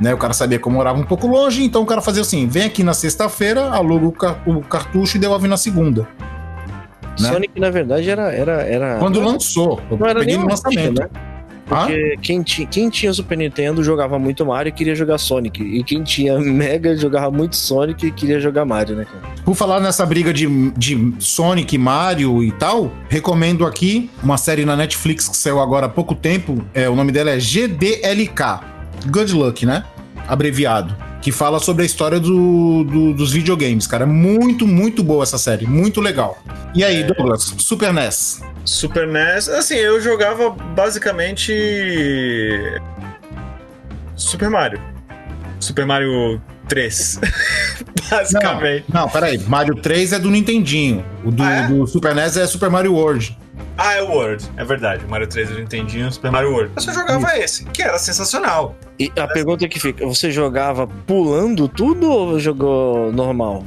Né, 0.00 0.12
o 0.12 0.18
cara 0.18 0.34
sabia 0.34 0.58
que 0.58 0.66
eu 0.68 0.72
morava 0.72 0.98
um 0.98 1.04
pouco 1.04 1.26
longe, 1.26 1.64
então 1.64 1.82
o 1.82 1.86
cara 1.86 2.02
fazia 2.02 2.20
assim: 2.22 2.46
vem 2.46 2.64
aqui 2.64 2.82
na 2.82 2.92
sexta-feira, 2.92 3.70
aluga 3.70 4.06
o, 4.06 4.12
ca- 4.12 4.38
o 4.46 4.60
cartucho 4.60 5.16
e 5.16 5.20
devolve 5.20 5.48
na 5.48 5.56
segunda. 5.56 6.06
Né? 7.18 7.32
Sonic, 7.32 7.58
na 7.58 7.70
verdade, 7.70 8.10
era. 8.10 8.30
era, 8.32 8.62
era... 8.62 8.96
Quando 8.98 9.20
lançou, 9.20 9.80
eu 9.90 9.96
Não 9.96 10.06
era 10.06 10.20
peguei 10.20 10.36
no 10.36 10.44
um 10.44 10.48
lançamento. 10.48 11.00
né? 11.00 11.08
Porque 11.64 12.16
quem, 12.22 12.44
quem 12.44 12.88
tinha 12.90 13.12
Super 13.12 13.36
Nintendo 13.36 13.82
jogava 13.82 14.20
muito 14.20 14.46
Mario 14.46 14.68
e 14.68 14.72
queria 14.72 14.94
jogar 14.94 15.18
Sonic. 15.18 15.60
E 15.60 15.82
quem 15.82 16.04
tinha 16.04 16.38
Mega 16.38 16.96
jogava 16.96 17.28
muito 17.30 17.56
Sonic 17.56 18.06
e 18.06 18.12
queria 18.12 18.38
jogar 18.38 18.64
Mario, 18.64 18.94
né, 18.94 19.04
cara? 19.04 19.34
Por 19.44 19.54
falar 19.56 19.80
nessa 19.80 20.06
briga 20.06 20.32
de, 20.32 20.46
de 20.72 21.14
Sonic, 21.18 21.76
Mario 21.76 22.44
e 22.44 22.52
tal, 22.52 22.92
recomendo 23.08 23.66
aqui 23.66 24.08
uma 24.22 24.36
série 24.36 24.64
na 24.64 24.76
Netflix 24.76 25.26
que 25.28 25.36
saiu 25.36 25.58
agora 25.58 25.86
há 25.86 25.88
pouco 25.88 26.14
tempo. 26.14 26.64
É, 26.72 26.88
o 26.88 26.94
nome 26.94 27.10
dela 27.10 27.30
é 27.30 27.38
GDLK. 27.40 28.60
Good 29.06 29.32
Luck, 29.32 29.64
né? 29.66 29.84
Abreviado. 30.28 30.96
Que 31.22 31.32
fala 31.32 31.58
sobre 31.58 31.82
a 31.82 31.86
história 31.86 32.20
do, 32.20 32.84
do- 32.84 33.12
dos 33.14 33.32
videogames, 33.32 33.86
cara. 33.86 34.04
É 34.04 34.06
muito, 34.06 34.66
muito 34.66 35.02
boa 35.02 35.22
essa 35.22 35.38
série. 35.38 35.66
Muito 35.66 36.00
legal. 36.00 36.38
E 36.74 36.84
aí, 36.84 37.02
Douglas? 37.04 37.54
Super 37.58 37.92
NES. 37.92 38.42
Super 38.64 39.06
NES, 39.08 39.48
assim, 39.48 39.74
eu 39.74 40.00
jogava 40.00 40.50
basicamente. 40.50 41.52
Super 44.14 44.50
Mario. 44.50 44.80
Super 45.60 45.86
Mario 45.86 46.40
3. 46.68 47.20
basicamente. 48.10 48.84
Não, 48.92 49.02
não, 49.02 49.08
peraí. 49.08 49.38
Mario 49.46 49.74
3 49.76 50.12
é 50.14 50.18
do 50.18 50.30
Nintendinho. 50.30 51.04
O 51.24 51.30
do, 51.30 51.42
Ah, 51.42 51.52
é? 51.52 51.66
do 51.68 51.86
Super 51.86 52.14
NES 52.14 52.36
é 52.36 52.46
Super 52.46 52.70
Mario 52.70 52.94
World. 52.94 53.36
Ah, 53.78 53.94
é 53.94 54.02
o 54.02 54.08
World. 54.10 54.44
É 54.56 54.64
verdade. 54.64 55.04
O 55.04 55.10
Mario 55.10 55.26
3 55.26 55.50
eu 55.50 55.60
entendi 55.60 56.02
o 56.02 56.10
Super 56.10 56.30
Mario 56.30 56.50
World. 56.52 56.72
Eu 56.76 56.82
só 56.82 56.92
jogava 56.92 57.36
esse, 57.38 57.64
que 57.66 57.82
era 57.82 57.98
sensacional. 57.98 58.74
E 58.98 59.12
a 59.18 59.26
pergunta 59.26 59.68
que 59.68 59.78
fica: 59.78 60.06
você 60.06 60.30
jogava 60.30 60.86
pulando 61.06 61.68
tudo 61.68 62.10
ou 62.10 62.38
jogou 62.40 63.12
normal? 63.12 63.64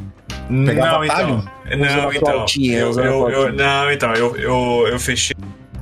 Pegava 0.66 0.92
não, 0.98 1.02
atalho? 1.04 1.30
então. 1.68 1.78
Não, 1.78 2.12
então. 2.14 2.46
Eu, 2.60 2.92
eu- 3.04 3.30
eu- 3.30 3.54
não, 3.54 3.92
então. 3.92 4.14
Eu, 4.14 4.36
eu, 4.36 4.88
eu 4.88 5.00
fechei 5.00 5.36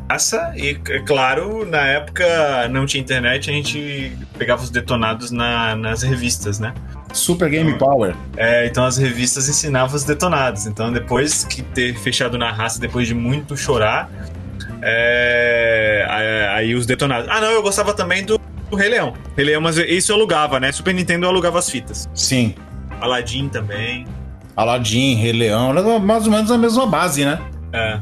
essa 0.10 0.54
e, 0.58 0.78
é 0.90 1.00
claro, 1.00 1.66
na 1.66 1.86
época 1.88 2.68
não 2.70 2.86
tinha 2.86 3.02
internet, 3.02 3.50
a 3.50 3.54
gente 3.54 4.12
pegava 4.38 4.62
os 4.62 4.70
detonados 4.70 5.32
na- 5.32 5.76
nas 5.76 6.02
revistas, 6.04 6.60
né? 6.60 6.74
Super 7.13 7.50
Game 7.50 7.74
Power. 7.78 8.15
É, 8.36 8.65
então 8.67 8.86
as 8.86 8.98
revistas 8.98 9.48
ensinavam 9.50 9.96
os 9.96 10.04
detonados. 10.04 10.65
Então 10.65 10.91
depois 10.91 11.43
que 11.43 11.62
ter 11.62 11.96
fechado 11.98 12.38
na 12.38 12.52
raça, 12.52 12.80
depois 12.80 13.08
de 13.08 13.13
muito 13.13 13.56
chorar, 13.58 14.10
é, 14.82 16.06
aí- 16.10 16.48
aí 16.67 16.76
os 16.76 16.86
detonados. 16.86 17.28
Ah, 17.30 17.41
não, 17.41 17.52
eu 17.52 17.62
gostava 17.62 17.93
também 17.93 18.24
do, 18.24 18.39
do 18.70 18.76
Rei 18.76 18.89
Leão. 18.89 19.13
Rei 19.36 19.46
Leão, 19.46 19.62
mas 19.62 19.78
isso 19.78 20.12
eu 20.12 20.15
alugava, 20.15 20.60
né? 20.60 20.72
Super 20.72 20.93
Nintendo 20.93 21.26
eu 21.26 21.30
alugava 21.30 21.60
as 21.60 21.70
fitas. 21.70 22.10
Sim. 22.13 22.54
Aladdin 23.02 23.50
também. 23.50 24.06
Aladdin, 24.56 25.15
Rei 25.15 25.32
Leão, 25.34 25.72
mais 26.00 26.26
ou 26.26 26.32
menos 26.32 26.52
a 26.52 26.58
mesma 26.58 26.86
base, 26.88 27.24
né? 27.26 27.39
É. 27.74 28.00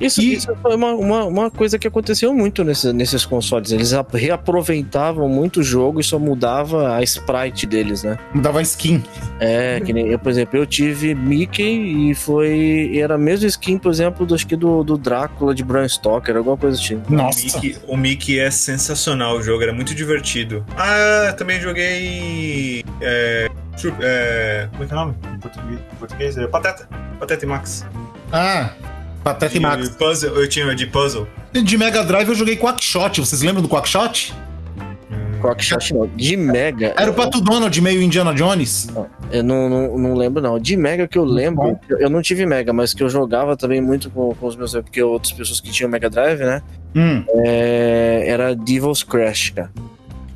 Isso, 0.00 0.20
E- 0.22 0.34
isso 0.34 0.56
foi 0.62 0.74
uma, 0.74 0.92
uma, 0.94 1.24
uma 1.24 1.50
coisa 1.50 1.78
que 1.78 1.86
aconteceu 1.86 2.32
muito 2.32 2.64
nesse- 2.64 2.92
nesses 2.92 3.24
consoles. 3.26 3.70
Eles 3.72 3.92
a- 3.92 4.04
reaproveitavam 4.12 5.28
muito 5.28 5.60
o 5.60 5.62
jogo 5.62 6.00
e 6.00 6.04
só 6.04 6.18
mudava 6.18 6.96
a 6.96 7.02
sprite 7.02 7.66
deles, 7.66 8.02
né? 8.02 8.18
Dava 8.34 8.62
skin. 8.62 9.02
É, 9.38 9.80
que 9.80 9.92
nem 9.92 10.06
eu, 10.08 10.18
por 10.18 10.30
exemplo, 10.30 10.58
eu 10.58 10.66
tive 10.66 11.14
Mickey 11.14 12.10
e 12.10 12.14
foi. 12.14 12.92
Era 12.96 13.14
a 13.14 13.18
mesma 13.18 13.46
skin, 13.46 13.78
por 13.78 13.90
exemplo, 13.92 14.24
do, 14.26 14.34
acho 14.34 14.46
que 14.46 14.56
do, 14.56 14.82
do 14.82 14.96
Drácula 14.96 15.54
de 15.54 15.62
Bram 15.62 15.86
Stoker, 15.88 16.36
alguma 16.36 16.56
coisa 16.56 16.76
do 16.78 16.82
tipo. 16.82 17.12
O 17.12 17.16
Nossa. 17.16 17.44
Mickey, 17.44 17.76
o 17.86 17.96
Mickey 17.96 18.38
é 18.38 18.50
sensacional 18.50 19.36
o 19.36 19.42
jogo, 19.42 19.62
era 19.62 19.72
muito 19.72 19.94
divertido. 19.94 20.64
Ah, 20.76 21.34
também 21.36 21.60
joguei. 21.60 22.84
É, 23.00 23.48
é, 24.00 24.68
como 24.72 24.84
é 24.84 24.86
que 24.86 24.92
é 24.92 24.96
o 24.96 25.00
nome? 25.00 25.14
Em 25.34 25.38
português, 25.38 25.80
em 25.92 25.96
português? 25.96 26.38
É 26.38 26.46
Pateta. 26.46 26.88
Pateta 27.18 27.44
e 27.44 27.48
Max. 27.48 27.86
Ah, 28.32 28.70
Pateta 29.22 29.56
e 29.56 29.60
Max. 29.60 29.88
Puzzle, 29.90 30.30
eu 30.30 30.48
tinha 30.48 30.74
de 30.74 30.86
puzzle. 30.86 31.26
De 31.52 31.76
Mega 31.76 32.02
Drive 32.02 32.28
eu 32.28 32.34
joguei 32.34 32.56
Quackshot. 32.56 33.20
Vocês 33.20 33.42
lembram 33.42 33.62
do 33.62 33.68
Quackshot? 33.68 34.34
Quackshot 35.40 35.94
não. 35.94 36.06
De 36.14 36.36
Mega. 36.36 36.94
Era 36.96 37.10
o 37.10 37.14
Pato 37.14 37.40
Donald 37.40 37.78
meio 37.80 38.02
Indiana 38.02 38.34
Jones. 38.34 38.88
Eu 39.32 39.42
não, 39.42 39.68
não, 39.68 39.98
não 39.98 40.14
lembro, 40.14 40.42
não. 40.42 40.58
De 40.58 40.76
Mega 40.76 41.08
que 41.08 41.18
eu 41.18 41.24
lembro, 41.24 41.78
eu 41.88 42.10
não 42.10 42.22
tive 42.22 42.46
Mega, 42.46 42.72
mas 42.72 42.94
que 42.94 43.02
eu 43.02 43.08
jogava 43.08 43.56
também 43.56 43.80
muito 43.80 44.10
com, 44.10 44.34
com 44.34 44.46
os 44.46 44.56
meus. 44.56 44.72
Porque 44.72 45.02
outras 45.02 45.32
pessoas 45.32 45.60
que 45.60 45.70
tinham 45.70 45.90
Mega 45.90 46.10
Drive, 46.10 46.40
né? 46.40 46.62
Hum. 46.94 47.24
É, 47.44 48.24
era 48.26 48.54
Devil's 48.54 49.02
Crash, 49.02 49.50
cara. 49.50 49.70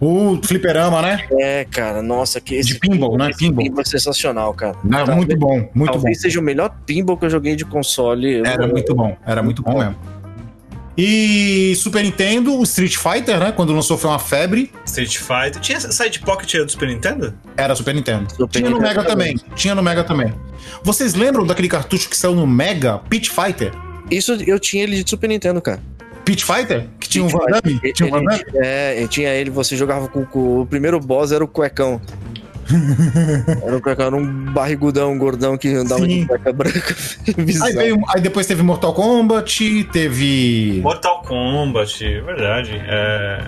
O 0.06 0.38
fliperama, 0.42 1.00
né? 1.00 1.24
É, 1.40 1.64
cara, 1.64 2.02
nossa, 2.02 2.40
que 2.40 2.54
esse 2.56 2.74
De 2.74 2.78
pinball, 2.78 3.16
né? 3.16 3.30
esse 3.30 3.38
Pinball. 3.38 3.64
pinball 3.64 3.80
é 3.80 3.84
sensacional, 3.84 4.52
cara. 4.52 4.76
Não, 4.84 4.98
Talvez- 4.98 5.16
muito 5.16 5.36
bom, 5.38 5.70
muito 5.74 5.92
Talvez 5.92 6.18
bom. 6.18 6.22
seja 6.22 6.40
o 6.40 6.42
melhor 6.42 6.74
pinball 6.84 7.16
que 7.16 7.24
eu 7.24 7.30
joguei 7.30 7.56
de 7.56 7.64
console. 7.64 8.42
Era 8.46 8.66
muito 8.66 8.94
bom, 8.94 9.16
era 9.26 9.42
muito 9.42 9.62
bom 9.62 9.78
mesmo. 9.78 9.96
E 10.96 11.74
Super 11.76 12.04
Nintendo, 12.04 12.56
o 12.56 12.62
Street 12.62 12.96
Fighter, 12.96 13.40
né? 13.40 13.50
Quando 13.50 13.72
lançou 13.72 13.98
foi 13.98 14.10
uma 14.10 14.18
febre. 14.18 14.70
Street 14.84 15.16
Fighter. 15.16 15.60
Tinha 15.60 15.80
Side 15.80 16.20
Pocket 16.20 16.54
do 16.64 16.70
Super 16.70 16.88
Nintendo? 16.88 17.34
Era 17.56 17.74
Super 17.74 17.94
Nintendo. 17.94 18.30
Super 18.30 18.46
Tinha 18.58 18.70
no 18.70 18.76
Nintendo 18.76 18.96
Mega 18.96 19.08
também. 19.08 19.36
Tinha 19.56 19.74
no 19.74 19.82
Mega 19.82 20.04
também. 20.04 20.32
Vocês 20.84 21.14
lembram 21.14 21.44
daquele 21.44 21.66
cartucho 21.68 22.08
que 22.08 22.16
saiu 22.16 22.34
no 22.36 22.46
Mega? 22.46 22.98
Pit 23.10 23.28
Fighter? 23.30 23.72
Isso 24.08 24.34
eu 24.46 24.60
tinha 24.60 24.84
ele 24.84 25.02
de 25.02 25.10
Super 25.10 25.28
Nintendo, 25.28 25.60
cara. 25.60 25.80
Pit 26.24 26.44
Fighter? 26.44 26.86
Que 27.00 27.08
tinha 27.08 27.24
um 27.24 27.28
Pit 27.28 27.38
Van 27.38 27.46
Damme? 27.50 27.80
Ele- 27.82 27.92
Tinha 27.92 28.08
um 28.08 28.10
Van 28.10 28.24
Damme? 28.24 28.44
É, 28.54 28.96
ele 28.98 29.08
tinha 29.08 29.30
ele, 29.30 29.50
você 29.50 29.76
jogava 29.76 30.08
com, 30.08 30.24
com- 30.24 30.60
o 30.62 30.66
primeiro 30.66 30.98
boss 31.00 31.32
era 31.32 31.44
o 31.44 31.48
cuecão. 31.48 32.00
era 33.62 33.76
o 33.76 33.80
cuecão, 33.80 34.06
era 34.06 34.16
um 34.16 34.26
barrigudão, 34.52 35.12
um 35.12 35.18
gordão 35.18 35.56
que 35.58 35.68
andava 35.68 36.00
Sim. 36.02 36.20
de 36.20 36.26
cueca 36.26 36.52
branca. 36.52 36.96
Aí, 37.62 37.72
veio, 37.74 37.96
aí 38.14 38.20
depois 38.22 38.46
teve 38.46 38.62
Mortal 38.62 38.94
Kombat, 38.94 39.84
teve. 39.92 40.80
Mortal 40.82 41.22
Kombat, 41.22 42.02
verdade. 42.22 42.72
É... 42.86 43.42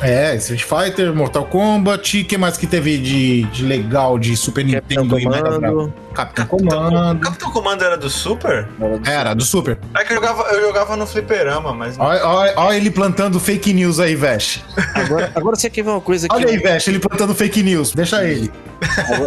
É, 0.00 0.36
Street 0.36 0.62
Fighter, 0.62 1.12
Mortal 1.12 1.44
Kombat. 1.46 2.20
O 2.20 2.24
que 2.24 2.38
mais 2.38 2.56
que 2.56 2.66
teve 2.68 2.98
de, 2.98 3.42
de 3.44 3.64
legal 3.64 4.16
de 4.18 4.36
Super 4.36 4.64
Capitão 4.70 5.02
Nintendo 5.04 5.18
e 5.20 5.28
Mega 5.28 5.58
Drive? 5.58 5.72
Comando. 5.74 5.94
Capitão 6.14 6.46
Capitão, 6.46 6.68
Comando. 6.84 7.20
Capitão 7.20 7.50
Comando 7.52 7.84
era 7.84 7.96
do 7.96 8.08
Super? 8.08 8.68
Era 9.04 9.34
do- 9.34 9.44
Super. 9.44 9.78
É 9.96 10.04
que 10.04 10.12
eu 10.12 10.16
jogava, 10.16 10.42
eu 10.50 10.60
jogava 10.62 10.96
no 10.96 11.06
fliperama, 11.06 11.72
mas. 11.74 11.96
Olha, 11.98 12.76
ele 12.76 12.90
plantando 12.90 13.40
fake 13.40 13.72
news 13.72 13.98
aí, 13.98 14.14
Vesh. 14.14 14.62
Agora, 14.94 15.32
agora 15.34 15.56
você 15.56 15.68
quer 15.68 15.82
ver 15.82 15.90
uma 15.90 16.00
coisa 16.00 16.28
que. 16.28 16.34
Olha 16.34 16.48
aí, 16.48 16.58
Vesh, 16.58 16.86
ele 16.88 16.98
plantando 17.00 17.34
fake 17.34 17.62
news. 17.62 17.92
Deixa 17.92 18.24
ele. 18.24 18.50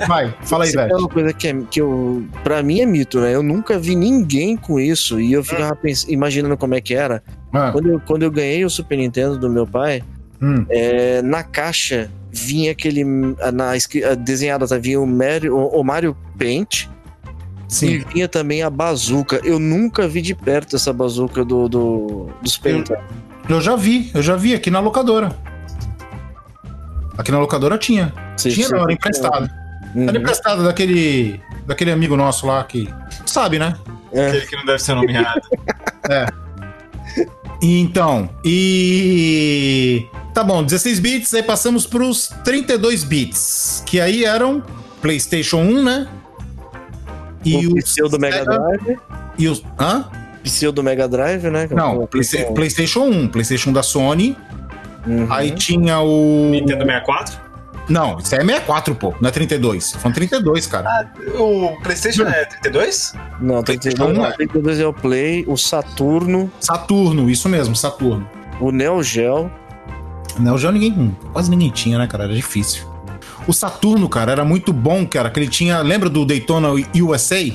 Vai, 0.08 0.34
fala 0.44 0.64
aí, 0.64 0.72
Vesh. 0.72 0.92
uma 0.94 1.10
coisa 1.10 1.34
que, 1.34 1.48
é, 1.50 1.56
que 1.70 1.82
eu. 1.82 2.24
Pra 2.44 2.64
mim 2.64 2.80
é 2.80 2.86
mito, 2.86 3.20
né? 3.20 3.36
Eu 3.36 3.44
nunca 3.44 3.78
vi 3.78 3.94
ninguém 3.96 4.56
com 4.56 4.80
isso. 4.80 5.20
E 5.20 5.34
eu 5.34 5.44
ficava 5.44 5.76
pens- 5.76 6.06
imaginando 6.08 6.56
como 6.56 6.76
é 6.76 6.82
que 6.82 6.94
era. 6.94 7.22
Ah, 7.54 7.72
Quando 7.74 7.90
eu, 7.90 8.02
quando 8.06 8.24
eu 8.24 8.32
ganhei 8.32 8.64
o 8.64 8.70
Super 8.70 8.98
Nintendo 8.98 9.38
do 9.38 9.50
meu 9.50 9.68
pai, 9.68 10.02
hum. 10.42 10.66
é, 10.70 11.22
na 11.22 11.44
caixa 11.44 12.10
vinha 12.32 12.72
aquele. 12.72 13.04
Na, 13.04 13.72
desenhada 14.18 14.68
tá, 14.68 14.78
vinha 14.78 15.00
o 15.00 15.06
Mario, 15.06 15.56
o, 15.58 15.84
Mario 15.84 16.16
Paint. 16.38 16.86
E 16.86 17.74
Sim. 17.74 18.00
vinha 18.14 18.28
também 18.28 18.64
a 18.64 18.70
bazuca. 18.70 19.40
Eu 19.46 19.58
nunca 19.58 20.06
vi 20.08 20.22
de 20.22 20.36
perto 20.36 20.76
essa 20.76 20.92
bazuca 20.92 21.46
do, 21.46 21.70
do, 21.70 22.30
do 22.42 22.50
Super 22.50 22.76
Eu-. 22.76 22.84
Eu 23.48 23.62
já 23.62 23.76
vi, 23.76 24.12
eu 24.14 24.22
já 24.22 24.36
vi 24.36 24.54
aqui 24.54 24.70
na 24.70 24.80
locadora. 24.80 25.36
Aqui 27.18 27.32
na 27.32 27.40
locadora 27.40 27.78
tinha. 27.78 28.14
Você- 28.36 28.50
tinha 28.50 28.68
você- 28.68 28.76
não, 28.76 28.84
era 28.84 28.94
emprestado. 28.94 29.50
Uhum. 29.96 30.08
Era 30.08 30.18
emprestado 30.18 30.64
daquele. 30.64 31.40
daquele 31.66 31.92
amigo 31.92 32.18
nosso 32.18 32.46
lá 32.46 32.64
que. 32.64 32.90
Sabe, 33.26 33.58
né? 33.58 33.76
É. 34.12 34.28
Aquele 34.28 34.46
que 34.48 34.56
não 34.56 34.66
deve 34.66 34.80
ser 34.80 34.94
nomeado. 34.96 35.42
E 37.62 37.80
Então, 37.80 38.28
e. 38.44 40.08
Tá 40.34 40.44
bom, 40.44 40.63
16 40.63 41.00
bits, 41.00 41.34
aí 41.34 41.44
passamos 41.44 41.86
pros 41.86 42.30
32 42.44 43.04
bits. 43.04 43.84
Que 43.86 44.00
aí 44.00 44.24
eram 44.24 44.63
PlayStation 45.02 45.58
1, 45.58 45.84
né? 45.84 46.08
E 47.44 47.67
o 47.67 47.72
o. 47.72 47.76
pseudo 47.76 48.20
Mega 48.20 48.46
Drive. 48.46 48.98
E 49.38 49.48
os. 49.48 49.63
Hã? 49.80 50.06
Pseudo 50.44 50.82
Mega 50.82 51.08
Drive, 51.08 51.44
né? 51.50 51.67
Não, 51.70 52.08
Playsta- 52.08 52.46
PlayStation 52.54 53.02
1. 53.02 53.28
PlayStation 53.28 53.72
da 53.74 53.84
Sony. 53.84 54.36
Uhum. 55.06 55.28
Aí 55.30 55.52
tinha 55.52 56.00
o. 56.00 56.50
Nintendo 56.52 56.86
64? 56.86 57.52
Não, 57.89 58.17
isso 58.20 58.34
aí 58.34 58.41
é 58.41 58.46
64, 58.46 58.96
pô. 58.96 59.13
Não 59.20 59.28
é 59.28 59.32
32. 59.32 59.84
São 60.02 60.12
32, 60.13 60.65
cara. 60.67 61.12
O 61.38 61.76
PlayStation 61.84 62.24
é 62.24 62.46
32? 62.46 63.13
Não, 63.41 63.62
32, 63.63 64.00
Não, 64.00 64.22
não, 64.22 64.26
é. 64.28 64.32
32 64.32 64.80
é 64.80 64.86
o 64.88 64.94
Play, 64.94 65.44
o 65.48 65.58
Saturno, 65.58 66.50
Saturno, 66.60 67.30
isso 67.30 67.50
mesmo, 67.50 67.76
Saturno. 67.76 68.28
o 68.62 68.72
Neo 68.72 69.04
Geo. 69.04 69.52
Neo 70.39 70.58
Geo 70.58 70.72
ninguém. 70.72 71.15
Quase 71.34 71.50
ninguém 71.50 71.70
tinha, 71.70 71.98
né, 71.98 72.08
cara? 72.08 72.26
Era 72.26 72.34
difícil. 72.34 72.84
O 73.48 73.54
Saturno, 73.54 74.08
cara, 74.08 74.32
era 74.32 74.46
muito 74.46 74.72
bom, 74.72 75.06
cara. 75.06 75.30
Que 75.30 75.39
ele 75.39 75.48
tinha. 75.48 75.80
Lembra 75.82 76.10
do 76.10 76.26
Daytona 76.26 76.70
USA? 77.02 77.52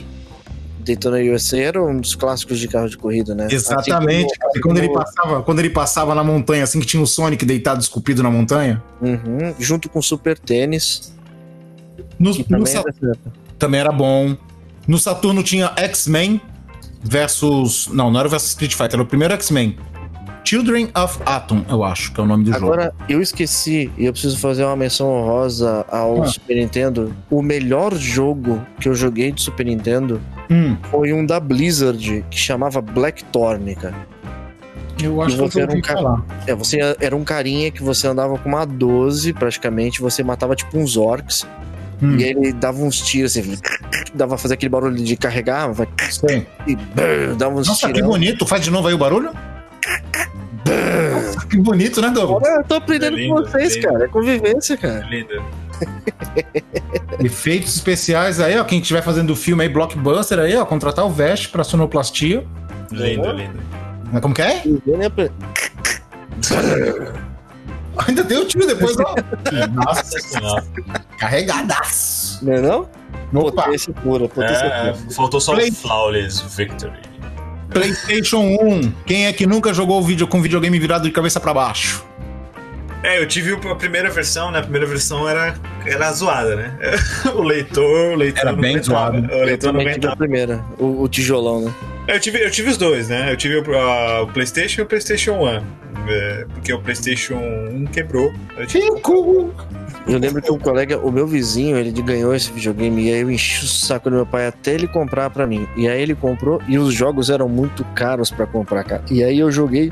Daytona 0.80 1.18
USA 1.18 1.58
era 1.58 1.82
um 1.82 2.00
dos 2.00 2.14
clássicos 2.14 2.58
de 2.60 2.68
carro 2.68 2.88
de 2.88 2.96
corrida, 2.96 3.34
né? 3.34 3.48
Exatamente. 3.50 4.26
Assim 4.26 4.36
cara. 4.38 4.50
como- 4.52 4.56
E 4.56 4.60
quando 4.60 4.78
ele 4.78 4.88
passava, 4.92 5.42
quando 5.42 5.58
ele 5.60 5.70
passava 5.70 6.14
na 6.14 6.22
montanha, 6.22 6.62
assim 6.64 6.78
que 6.80 6.86
tinha 6.86 7.02
o 7.02 7.06
Sonic 7.06 7.44
deitado 7.44 7.80
esculpido 7.80 8.22
na 8.22 8.30
montanha. 8.30 8.82
Uhum, 9.00 9.54
junto 9.58 9.88
com 9.88 9.98
o 9.98 10.02
Super 10.02 10.38
Tênis, 10.38 11.12
No, 12.18 12.32
também 12.44 12.72
era 12.74 13.16
também 13.58 13.80
era 13.80 13.90
bom. 13.92 14.36
No 14.86 14.98
Saturno 14.98 15.42
tinha 15.42 15.72
X-Men 15.76 16.40
versus. 17.02 17.88
Não, 17.92 18.10
não 18.10 18.18
era 18.20 18.28
o 18.28 18.30
versus 18.30 18.50
Street 18.50 18.72
Fighter, 18.72 18.94
era 18.94 19.02
o 19.02 19.06
primeiro 19.06 19.34
X-Men. 19.34 19.76
Children 20.46 20.90
of 20.96 21.18
Atom, 21.26 21.64
eu 21.68 21.82
acho 21.82 22.12
que 22.12 22.20
é 22.20 22.22
o 22.22 22.26
nome 22.26 22.44
do 22.44 22.52
jogo. 22.52 22.64
Agora, 22.66 22.94
eu 23.08 23.20
esqueci 23.20 23.90
e 23.98 24.04
eu 24.06 24.12
preciso 24.12 24.38
fazer 24.38 24.64
uma 24.64 24.76
menção 24.76 25.08
honrosa 25.08 25.84
ao 25.90 26.22
Ah. 26.22 26.26
Super 26.26 26.54
Nintendo. 26.56 27.12
O 27.28 27.42
melhor 27.42 27.92
jogo 27.96 28.64
que 28.80 28.88
eu 28.88 28.94
joguei 28.94 29.32
de 29.32 29.42
Super 29.42 29.66
Nintendo 29.66 30.20
Hum, 30.48 30.76
foi 30.90 31.12
um 31.12 31.26
da 31.26 31.40
Blizzard 31.40 32.24
que 32.30 32.38
chamava 32.38 32.80
Blackthorn, 32.80 33.74
cara. 33.74 33.94
eu 35.02 35.20
acho 35.20 35.36
que 35.36 35.42
eu 35.42 35.48
você 35.50 35.60
era 35.62 35.76
um 35.76 35.80
cara- 35.80 35.98
falar. 36.00 36.22
É, 36.46 36.54
você 36.54 36.78
era 37.00 37.16
um 37.16 37.24
carinha 37.24 37.70
que 37.72 37.82
você 37.82 38.06
andava 38.06 38.38
com 38.38 38.48
uma 38.48 38.64
12, 38.64 39.32
praticamente, 39.32 40.00
você 40.00 40.22
matava 40.22 40.54
tipo 40.54 40.78
uns 40.78 40.96
orcs, 40.96 41.44
Hum, 42.00 42.16
e 42.18 42.22
ele 42.24 42.52
dava 42.52 42.78
uns 42.82 43.00
tiros 43.00 43.36
assim, 43.36 43.58
dava 44.14 44.38
fazer 44.38 44.54
aquele 44.54 44.68
barulho 44.68 44.94
de 45.02 45.16
carregar, 45.16 45.72
vai, 45.72 45.88
e 46.66 46.76
brrr, 46.76 47.34
dava 47.36 47.56
uns 47.56 47.66
Nossa, 47.66 47.86
que 47.88 47.94
tirão. 47.94 48.08
bonito. 48.08 48.46
Faz 48.46 48.62
de 48.62 48.70
novo 48.70 48.86
aí 48.86 48.94
o 48.94 48.98
barulho? 48.98 49.30
Nossa, 51.36 51.46
que 51.46 51.56
bonito, 51.58 52.00
né, 52.00 52.10
Douglas? 52.10 52.42
Olha, 52.42 52.58
eu 52.60 52.64
tô 52.64 52.74
aprendendo 52.74 53.16
É 53.16 53.20
lindo, 53.20 53.34
com 53.36 53.42
vocês, 53.42 53.76
lindo. 53.76 53.88
cara. 53.88 54.04
É 54.04 54.08
convivência, 54.08 54.76
cara. 54.76 55.06
Linda. 55.08 55.40
Efeitos 57.20 57.74
especiais 57.76 58.40
aí, 58.40 58.58
ó. 58.58 58.64
Quem 58.64 58.80
estiver 58.80 59.02
fazendo 59.02 59.36
filme 59.36 59.62
aí, 59.62 59.68
blockbuster 59.68 60.38
aí, 60.38 60.56
ó. 60.56 60.64
Contratar 60.64 61.04
o 61.04 61.10
Vest 61.10 61.50
pra 61.50 61.62
sonoplastia. 61.62 62.44
Lindo, 62.90 63.30
lindo. 63.32 63.60
Mas 64.12 64.22
Como 64.22 64.34
que 64.34 64.42
é? 64.42 64.62
É 64.64 64.66
Ainda 68.06 68.24
tem 68.24 68.36
o 68.38 68.44
tio 68.44 68.66
depois, 68.66 68.96
ó. 68.98 69.14
Nossa, 69.72 70.04
Sensacional. 70.04 70.60
carregadaço. 71.18 72.44
Não 72.44 72.52
é 72.52 72.60
não? 72.60 72.88
Opa, 73.34 73.62
Potência 73.64 73.92
pura, 73.94 74.28
potência 74.28 74.64
É, 74.64 74.92
pura. 74.92 75.10
faltou 75.14 75.40
só 75.40 75.54
Play- 75.54 75.70
o 75.70 75.74
Flawless 75.74 76.44
Victory. 76.56 76.92
PlayStation 77.80 78.38
1. 78.40 78.92
Quem 79.06 79.26
é 79.26 79.32
que 79.32 79.46
nunca 79.46 79.72
jogou 79.74 80.00
o 80.00 80.02
vídeo 80.04 80.26
com 80.26 80.40
videogame 80.42 80.78
virado 80.78 81.04
de 81.04 81.10
cabeça 81.10 81.38
pra 81.40 81.52
baixo? 81.54 82.04
É, 83.02 83.20
eu 83.20 83.26
tive 83.28 83.52
a 83.52 83.74
primeira 83.74 84.10
versão, 84.10 84.50
né? 84.50 84.58
A 84.58 84.62
primeira 84.62 84.86
versão 84.86 85.28
era, 85.28 85.54
era 85.84 86.10
zoada, 86.12 86.56
né? 86.56 86.76
O 87.34 87.42
leitor, 87.42 88.12
o 88.12 88.16
leitor 88.16 88.40
Era 88.40 88.52
não 88.52 88.60
bem 88.60 88.76
aguentava. 88.76 89.10
zoado. 89.20 89.26
O 89.28 89.30
Eu 89.38 89.44
leitor 89.44 89.72
não 89.72 89.80
também 89.80 89.94
tive 89.94 90.12
a 90.12 90.16
primeira, 90.16 90.64
o, 90.78 91.02
o 91.02 91.08
tijolão, 91.08 91.60
né? 91.62 91.72
Eu 92.08 92.20
tive, 92.20 92.42
eu 92.42 92.50
tive 92.50 92.70
os 92.70 92.76
dois, 92.76 93.08
né? 93.08 93.30
Eu 93.32 93.36
tive 93.36 93.58
o, 93.58 93.78
a- 93.78 94.22
o 94.22 94.26
PlayStation 94.28 94.80
e 94.80 94.84
o 94.84 94.86
PlayStation 94.86 95.32
1. 95.32 95.46
é, 96.08 96.46
porque 96.54 96.72
o 96.72 96.80
PlayStation 96.80 97.34
1 97.34 97.86
quebrou. 97.86 98.32
Eu 98.56 98.66
tive- 98.66 98.86
Fico. 98.96 99.52
Eu 100.08 100.18
lembro 100.18 100.40
que 100.40 100.52
um 100.52 100.58
colega, 100.58 100.98
o 100.98 101.10
meu 101.10 101.26
vizinho, 101.26 101.76
ele 101.76 101.90
ganhou 101.90 102.34
esse 102.34 102.52
videogame 102.52 103.06
e 103.06 103.12
aí 103.12 103.20
eu 103.20 103.30
enchi 103.30 103.64
o 103.64 103.68
saco 103.68 104.08
do 104.08 104.14
meu 104.14 104.26
pai 104.26 104.46
até 104.46 104.74
ele 104.74 104.86
comprar 104.86 105.28
pra 105.30 105.46
mim. 105.46 105.66
E 105.76 105.88
aí 105.88 106.00
ele 106.00 106.14
comprou 106.14 106.62
e 106.68 106.78
os 106.78 106.94
jogos 106.94 107.28
eram 107.28 107.48
muito 107.48 107.84
caros 107.86 108.30
pra 108.30 108.46
comprar, 108.46 108.84
cara. 108.84 109.02
E 109.10 109.24
aí 109.24 109.38
eu 109.38 109.50
joguei, 109.50 109.90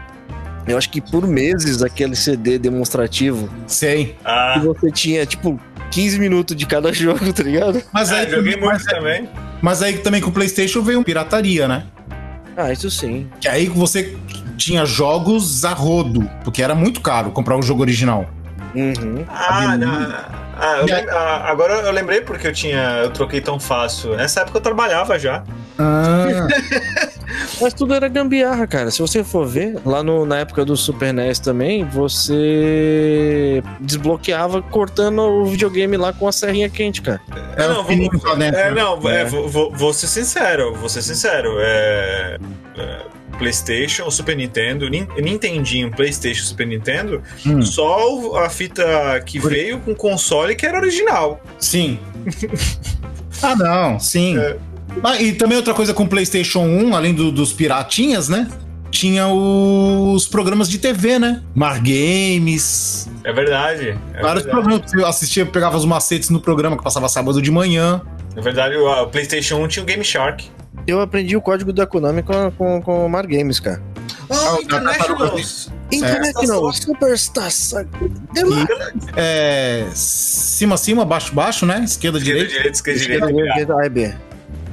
eu 0.68 0.78
acho 0.78 0.88
que 0.88 1.00
por 1.00 1.26
meses 1.26 1.82
aquele 1.82 2.14
CD 2.14 2.58
demonstrativo 2.58 3.48
Sei. 3.66 4.16
Ah, 4.24 4.54
e 4.56 4.60
você 4.60 4.90
tinha 4.90 5.26
tipo 5.26 5.60
15 5.90 6.18
minutos 6.20 6.56
de 6.56 6.64
cada 6.64 6.90
jogo, 6.94 7.32
tá 7.32 7.42
ligado? 7.42 7.82
Mas 7.92 8.12
ah, 8.12 8.18
aí, 8.18 8.30
joguei 8.30 8.56
mas, 8.56 8.82
muito 8.82 8.84
também. 8.84 9.28
mas 9.60 9.82
aí 9.82 9.98
também 9.98 10.20
com 10.20 10.30
o 10.30 10.32
PlayStation 10.32 10.80
veio 10.80 11.02
pirataria, 11.02 11.66
né? 11.66 11.86
Ah, 12.56 12.72
isso 12.72 12.88
sim. 12.88 13.28
Que 13.40 13.48
aí 13.48 13.66
você 13.66 14.16
tinha 14.56 14.84
jogos 14.86 15.64
a 15.64 15.72
rodo, 15.72 16.30
porque 16.44 16.62
era 16.62 16.74
muito 16.74 17.00
caro 17.00 17.32
comprar 17.32 17.58
o 17.58 17.62
jogo 17.62 17.82
original. 17.82 18.28
Uhum. 18.74 19.24
Ah, 19.28 19.76
não. 19.76 20.34
Ah, 20.56 20.84
eu 20.86 21.10
ah, 21.16 21.50
agora 21.50 21.74
eu 21.74 21.90
lembrei 21.92 22.20
porque 22.20 22.46
eu 22.46 22.52
tinha. 22.52 23.00
Eu 23.04 23.10
troquei 23.10 23.40
tão 23.40 23.58
fácil. 23.58 24.16
Nessa 24.16 24.40
época 24.40 24.58
eu 24.58 24.62
trabalhava 24.62 25.18
já. 25.18 25.42
Ah, 25.78 26.26
Mas 27.60 27.74
tudo 27.74 27.94
era 27.94 28.06
gambiarra, 28.08 28.66
cara. 28.66 28.90
Se 28.90 29.00
você 29.00 29.24
for 29.24 29.46
ver, 29.46 29.76
lá 29.84 30.02
no- 30.02 30.24
na 30.24 30.38
época 30.38 30.64
do 30.64 30.76
Super 30.76 31.12
NES 31.12 31.38
também, 31.40 31.84
você 31.84 33.62
desbloqueava 33.80 34.62
cortando 34.62 35.20
o 35.20 35.44
videogame 35.44 35.96
lá 35.96 36.12
com 36.12 36.28
a 36.28 36.32
serrinha 36.32 36.68
quente, 36.68 37.02
cara. 37.02 37.20
era 37.56 37.74
não, 37.74 37.82
vou-. 37.84 37.92
É, 38.32 38.36
né? 38.36 38.70
não, 38.70 39.10
É. 39.10 39.22
é, 39.22 39.24
vou, 39.24 39.48
vou- 39.48 39.72
vou 39.72 39.92
ser 39.92 40.06
sincero, 40.06 40.74
vou 40.74 40.88
ser 40.88 41.02
sincero. 41.02 41.54
É, 41.58 42.38
é, 42.78 42.98
PlayStation, 43.36 44.10
Super 44.10 44.36
Nintendo, 44.36 44.88
Nin- 44.88 45.06
Nintendinho, 45.18 45.90
PlayStation, 45.90 46.44
Super 46.44 46.66
Nintendo, 46.66 47.22
Hum, 47.46 47.62
só 47.62 48.36
a 48.38 48.48
fita 48.50 48.84
que 49.26 49.38
veio 49.38 49.78
com 49.80 49.94
console 49.94 50.54
que 50.54 50.64
era 50.66 50.78
original. 50.78 51.40
sim. 51.58 51.98
ah, 53.42 53.56
não, 53.56 53.98
sim. 54.00 54.38
É. 54.38 54.56
Ah, 55.02 55.20
e 55.20 55.32
também 55.32 55.56
outra 55.56 55.74
coisa 55.74 55.92
com 55.92 56.04
o 56.04 56.08
PlayStation 56.08 56.60
1, 56.60 56.94
além 56.94 57.12
do- 57.14 57.32
dos 57.32 57.52
piratinhas, 57.52 58.28
né? 58.28 58.48
Tinha 58.90 59.26
os 59.26 60.26
programas 60.28 60.68
de 60.68 60.78
TV, 60.78 61.18
né? 61.18 61.42
Mar 61.52 61.80
Games. 61.80 63.10
É 63.24 63.32
verdade. 63.32 63.88
É 64.14 64.22
vários 64.22 64.44
verdade. 64.44 64.50
programas 64.50 64.90
você 64.90 65.04
assistia, 65.04 65.44
pegava 65.44 65.76
os 65.76 65.84
macetes 65.84 66.30
no 66.30 66.40
programa 66.40 66.76
que 66.76 66.84
passava 66.84 67.08
sábado 67.08 67.42
de 67.42 67.50
manhã. 67.50 68.00
Na 68.36 68.42
verdade, 68.42 68.76
o, 68.76 68.86
o 69.02 69.06
PlayStation 69.08 69.56
1 69.64 69.68
tinha 69.68 69.82
o 69.82 69.86
Game 69.86 70.04
Shark. 70.04 70.44
Eu 70.86 71.00
aprendi 71.00 71.36
o 71.36 71.40
código 71.40 71.72
da 71.72 71.86
Konami 71.86 72.22
com, 72.22 72.50
com, 72.52 72.82
com 72.82 73.06
o 73.06 73.08
Mar 73.08 73.26
Games, 73.26 73.58
cara. 73.58 73.80
Ah, 74.30 74.54
o 74.54 74.62
International. 74.62 75.38
International 75.90 76.72
Superstar 76.72 77.50
Saga. 77.50 77.88
É, 79.16 79.86
cima, 79.94 80.76
cima, 80.76 81.04
baixo, 81.04 81.34
baixo, 81.34 81.66
né? 81.66 81.82
Esquerda, 81.84 82.18
Esquerda, 82.18 82.20
direita. 82.20 82.48
direita, 82.48 82.70
esquerda, 82.70 83.26
direita. 83.32 83.74
A 83.76 83.86
e 83.86 83.88
B. 83.88 84.14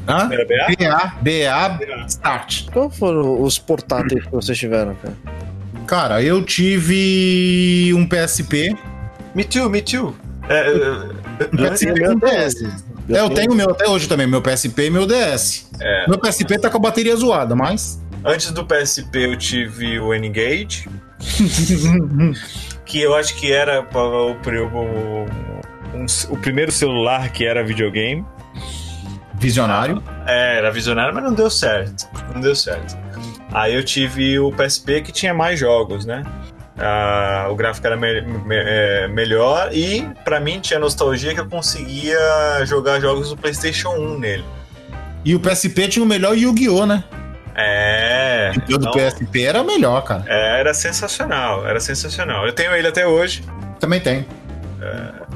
Hã? 0.08 0.28
BA? 0.28 1.14
BA, 1.22 1.70
BA, 1.70 2.06
Start. 2.08 2.70
Qual 2.72 2.90
foram 2.90 3.42
os 3.42 3.60
portáteis 3.60 4.24
que 4.26 4.32
vocês 4.32 4.58
tiveram, 4.58 4.96
cara? 4.96 5.16
Cara, 5.86 6.24
eu 6.24 6.44
tive 6.44 7.94
um 7.96 8.08
PSP. 8.08 8.76
Me 9.36 9.44
too, 9.44 9.70
me 9.70 9.82
too. 9.82 10.16
É, 10.50 10.68
é, 10.68 11.46
Um 11.54 12.20
PSP 12.20 12.91
DS. 13.12 13.18
É, 13.18 13.22
eu 13.22 13.30
tenho 13.30 13.52
o 13.52 13.56
meu 13.56 13.70
até 13.72 13.88
hoje 13.88 14.08
também, 14.08 14.26
meu 14.28 14.42
PSP 14.42 14.86
e 14.86 14.90
meu 14.90 15.06
DS. 15.06 15.70
é, 15.80 16.08
Meu 16.08 16.18
PSP 16.20 16.58
tá 16.60 16.70
com 16.70 16.78
a 16.78 16.82
bateria 16.82 17.16
zoada, 17.16 17.56
mas. 17.56 18.02
antes 18.26 18.52
do 18.52 18.66
PSP 18.66 19.26
eu 19.26 19.38
tive 19.38 20.00
o 20.00 20.14
N-Gage, 20.14 20.88
que 22.86 23.00
eu 23.02 23.16
acho 23.16 23.36
que 23.36 23.52
era 23.52 23.82
o, 23.94 24.32
o- 24.32 25.26
um- 25.98 26.06
o 26.30 26.38
primeiro 26.38 26.72
celular 26.72 27.30
que 27.32 27.46
era 27.46 27.64
videogame. 27.64 28.26
Visionário. 29.36 30.04
É, 30.28 30.58
era 30.58 30.72
visionário, 30.72 31.14
mas 31.16 31.24
não 31.24 31.34
deu 31.34 31.50
certo. 31.50 32.08
Não 32.34 32.42
deu 32.42 32.56
certo. 32.56 32.96
Aí 33.52 33.74
eu 33.74 33.84
tive 33.84 34.38
o 34.40 34.52
PSP 34.52 35.02
que 35.02 35.12
tinha 35.12 35.34
mais 35.34 35.60
jogos, 35.60 36.06
né? 36.06 36.24
Ah, 36.78 37.48
o 37.50 37.56
gráfico 37.56 37.86
era 37.86 37.98
me- 37.98 38.22
me- 38.22 38.56
é, 38.56 39.08
melhor 39.08 39.70
e 39.74 40.08
pra 40.24 40.40
mim 40.40 40.60
tinha 40.60 40.80
nostalgia 40.80 41.34
que 41.34 41.40
eu 41.40 41.48
conseguia 41.48 42.18
jogar 42.66 43.00
jogos 43.00 43.30
do 43.30 43.38
PlayStation 43.38 43.90
1 43.90 44.18
nele. 44.20 44.46
E 45.24 45.36
o 45.36 45.40
PSP 45.40 45.88
tinha 45.88 46.04
o 46.04 46.08
melhor 46.08 46.36
Yu-Gi-Oh, 46.36 46.86
né? 46.86 47.04
É. 47.56 48.52
O 48.56 48.56
Yu-Gi-Oh 48.72 48.78
do 48.80 48.88
então, 48.90 48.92
PSP 48.94 49.44
era 49.44 49.64
melhor, 49.64 50.02
cara. 50.04 50.24
era 50.28 50.74
sensacional, 50.74 51.68
era 51.68 51.80
sensacional. 51.80 52.46
Eu 52.46 52.54
tenho 52.54 52.74
ele 52.74 52.88
até 52.88 53.06
hoje. 53.06 53.44
Também 53.80 54.00
tem. 54.00 54.26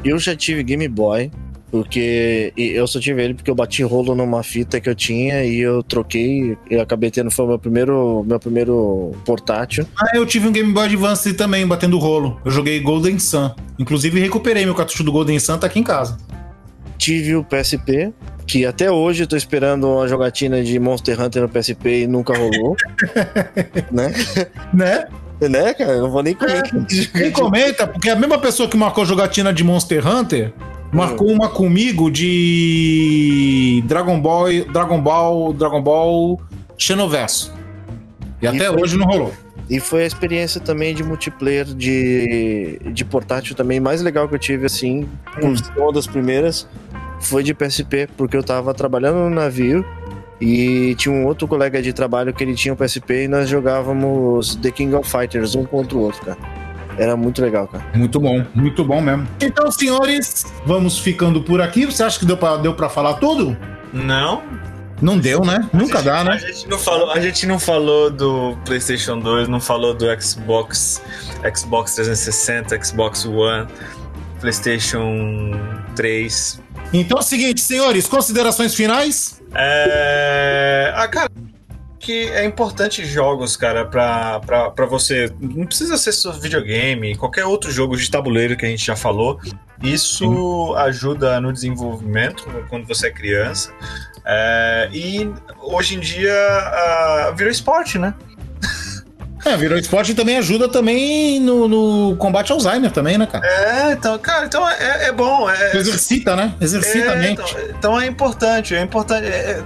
Eu 0.03 0.17
já 0.17 0.35
tive 0.35 0.63
Game 0.63 0.87
Boy, 0.87 1.31
porque 1.75 2.53
eu 2.55 2.87
só 2.87 3.01
tive 3.01 3.21
ele 3.21 3.33
porque 3.33 3.51
eu 3.51 3.55
bati 3.55 3.83
rolo 3.83 4.15
numa 4.15 4.41
fita 4.43 4.79
que 4.79 4.89
eu 4.89 4.95
tinha 4.95 5.43
e 5.43 5.59
eu 5.59 5.83
troquei. 5.83 6.57
Eu 6.69 6.79
acabei 6.79 7.11
tendo 7.11 7.29
foi 7.29 7.43
o 7.43 7.49
meu 7.49 7.59
primeiro, 7.59 8.23
meu 8.25 8.39
primeiro 8.39 9.11
portátil. 9.25 9.85
Ah, 9.99 10.15
eu 10.15 10.25
tive 10.25 10.47
um 10.47 10.53
Game 10.53 10.71
Boy 10.71 10.85
Advance 10.85 11.33
também, 11.33 11.67
batendo 11.67 11.97
rolo. 11.97 12.39
Eu 12.45 12.51
joguei 12.51 12.79
Golden 12.79 13.19
Sun. 13.19 13.53
Inclusive, 13.77 14.21
recuperei 14.21 14.63
meu 14.63 14.73
cartucho 14.73 15.03
do 15.03 15.11
Golden 15.11 15.37
Sun, 15.37 15.57
tá 15.57 15.67
aqui 15.67 15.77
em 15.77 15.83
casa. 15.83 16.17
Tive 16.97 17.35
o 17.35 17.43
PSP, 17.43 18.13
que 18.47 18.65
até 18.65 18.89
hoje 18.89 19.23
eu 19.23 19.27
tô 19.27 19.35
esperando 19.35 19.85
uma 19.85 20.07
jogatina 20.07 20.63
de 20.63 20.79
Monster 20.79 21.19
Hunter 21.19 21.41
no 21.41 21.49
PSP 21.49 22.03
e 22.03 22.07
nunca 22.07 22.37
rolou. 22.37 22.77
né? 23.91 24.13
Né? 24.73 25.07
Né, 25.41 25.73
cara? 25.73 25.91
Eu 25.91 26.03
não 26.03 26.11
vou 26.11 26.23
nem 26.23 26.33
comentar. 26.33 26.71
Quem 27.11 27.31
comenta, 27.31 27.85
porque 27.85 28.09
a 28.09 28.15
mesma 28.15 28.37
pessoa 28.37 28.69
que 28.69 28.77
marcou 28.77 29.05
jogatina 29.05 29.51
de 29.51 29.61
Monster 29.61 30.07
Hunter 30.07 30.53
marcou 30.95 31.27
uma 31.31 31.49
comigo 31.49 32.09
de 32.09 33.83
Dragon 33.87 34.19
Ball, 34.19 34.47
Dragon 34.71 35.01
Ball, 35.01 35.53
Dragon 35.53 35.81
Ball 35.81 36.39
Xenoverso. 36.77 37.53
E 38.41 38.47
até 38.47 38.67
foi- 38.71 38.81
hoje 38.81 38.97
não 38.97 39.05
rolou. 39.05 39.33
E 39.69 39.79
foi 39.79 40.03
a 40.03 40.05
experiência 40.05 40.61
também 40.61 40.93
de 40.93 41.03
multiplayer 41.03 41.65
de, 41.65 42.79
de 42.93 43.03
portátil 43.03 43.55
também 43.55 43.79
mais 43.79 43.99
legal 44.01 44.27
que 44.29 44.35
eu 44.35 44.39
tive, 44.39 44.67
assim, 44.67 45.07
por 45.41 45.57
ser 45.57 45.71
uma 45.75 45.91
das 45.91 46.05
primeiras, 46.05 46.67
foi 47.19 47.41
de 47.41 47.51
PSP, 47.53 48.07
porque 48.15 48.37
eu 48.37 48.43
tava 48.43 48.73
trabalhando 48.75 49.17
no 49.17 49.29
navio 49.31 49.83
e 50.39 50.93
tinha 50.99 51.13
um 51.15 51.25
outro 51.25 51.47
colega 51.47 51.81
de 51.81 51.93
trabalho 51.93 52.31
que 52.31 52.43
ele 52.43 52.53
tinha 52.53 52.73
o 52.75 52.77
PSP 52.77 53.23
e 53.23 53.27
nós 53.27 53.49
jogávamos 53.49 54.55
The 54.57 54.69
King 54.69 54.93
of 54.93 55.09
Fighters 55.09 55.55
um 55.55 55.63
contra 55.65 55.97
o 55.97 56.01
outro, 56.01 56.21
cara. 56.23 56.37
Era 56.97 57.15
muito 57.17 57.41
legal, 57.41 57.67
cara. 57.67 57.85
Muito 57.93 58.19
bom, 58.19 58.43
muito 58.53 58.83
bom 58.83 59.01
mesmo. 59.01 59.27
Então, 59.41 59.71
senhores, 59.71 60.45
vamos 60.65 60.97
ficando 60.99 61.41
por 61.41 61.61
aqui. 61.61 61.85
Você 61.85 62.03
acha 62.03 62.17
que 62.19 62.25
deu 62.25 62.37
pra, 62.37 62.57
deu 62.57 62.73
pra 62.73 62.87
falar 62.89 63.15
tudo? 63.15 63.55
Não, 63.93 64.41
Não 65.01 65.17
deu, 65.17 65.41
né? 65.43 65.69
Nunca 65.73 66.01
dá, 66.01 66.19
A 66.19 66.23
né? 66.23 66.37
gente, 66.39 66.67
não 66.69 66.77
falou, 66.79 67.11
a 67.11 67.19
gente 67.19 67.45
não 67.45 67.59
falou 67.59 68.09
do 68.09 68.57
PlayStation 68.65 69.19
2, 69.19 69.47
não 69.49 69.59
falou 69.59 69.93
do 69.93 70.05
Xbox, 70.21 71.01
Xbox 71.55 71.95
360, 71.95 72.81
Xbox 72.83 73.25
One, 73.25 73.67
PlayStation 74.39 75.51
3. 75.95 76.61
Então 76.93 77.17
é 77.17 77.21
o 77.21 77.23
seguinte, 77.23 77.59
senhores, 77.61 78.07
considerações 78.07 78.73
finais? 78.73 79.41
É. 79.53 80.93
Ah, 80.95 81.07
cara. 81.07 81.29
Que 82.05 82.29
é 82.29 82.45
importante 82.45 83.03
jogos, 83.03 83.57
cara, 83.57 83.83
pra, 83.83 84.39
pra, 84.41 84.69
pra 84.69 84.85
você. 84.85 85.33
Não 85.39 85.65
precisa 85.65 85.97
ser 85.97 86.11
só 86.11 86.31
videogame, 86.31 87.15
qualquer 87.15 87.45
outro 87.45 87.71
jogo 87.71 87.97
de 87.97 88.11
tabuleiro 88.11 88.55
que 88.55 88.63
a 88.63 88.69
gente 88.69 88.85
já 88.85 88.95
falou. 88.95 89.39
Isso 89.81 90.75
ajuda 90.75 91.41
no 91.41 91.51
desenvolvimento 91.51 92.45
quando 92.69 92.85
você 92.85 93.07
é 93.07 93.11
criança. 93.11 93.73
É, 94.23 94.87
e 94.93 95.27
hoje 95.59 95.95
em 95.95 95.99
dia 95.99 96.31
ah, 96.31 97.33
virou 97.35 97.51
esporte, 97.51 97.97
né? 97.97 98.13
É, 99.45 99.55
virou 99.55 99.77
esporte 99.77 100.11
e 100.11 100.15
também 100.15 100.37
ajuda 100.37 100.67
também 100.67 101.39
no, 101.39 101.67
no 101.67 102.15
combate 102.17 102.51
ao 102.51 102.57
Alzheimer 102.57 102.91
também, 102.91 103.15
né, 103.17 103.27
cara? 103.27 103.45
É, 103.45 103.91
então, 103.91 104.17
cara, 104.17 104.45
então 104.47 104.67
é, 104.67 105.05
é 105.07 105.11
bom. 105.11 105.47
É, 105.49 105.77
Exercita, 105.77 106.35
né? 106.35 106.53
Exercita 106.59 107.11
a 107.11 107.15
É, 107.15 107.19
mente. 107.19 107.41
então, 107.41 107.61
então 107.77 108.01
é 108.01 108.07
importante, 108.07 108.73
é 108.75 108.81
importante. 108.81 109.27
É, 109.27 109.61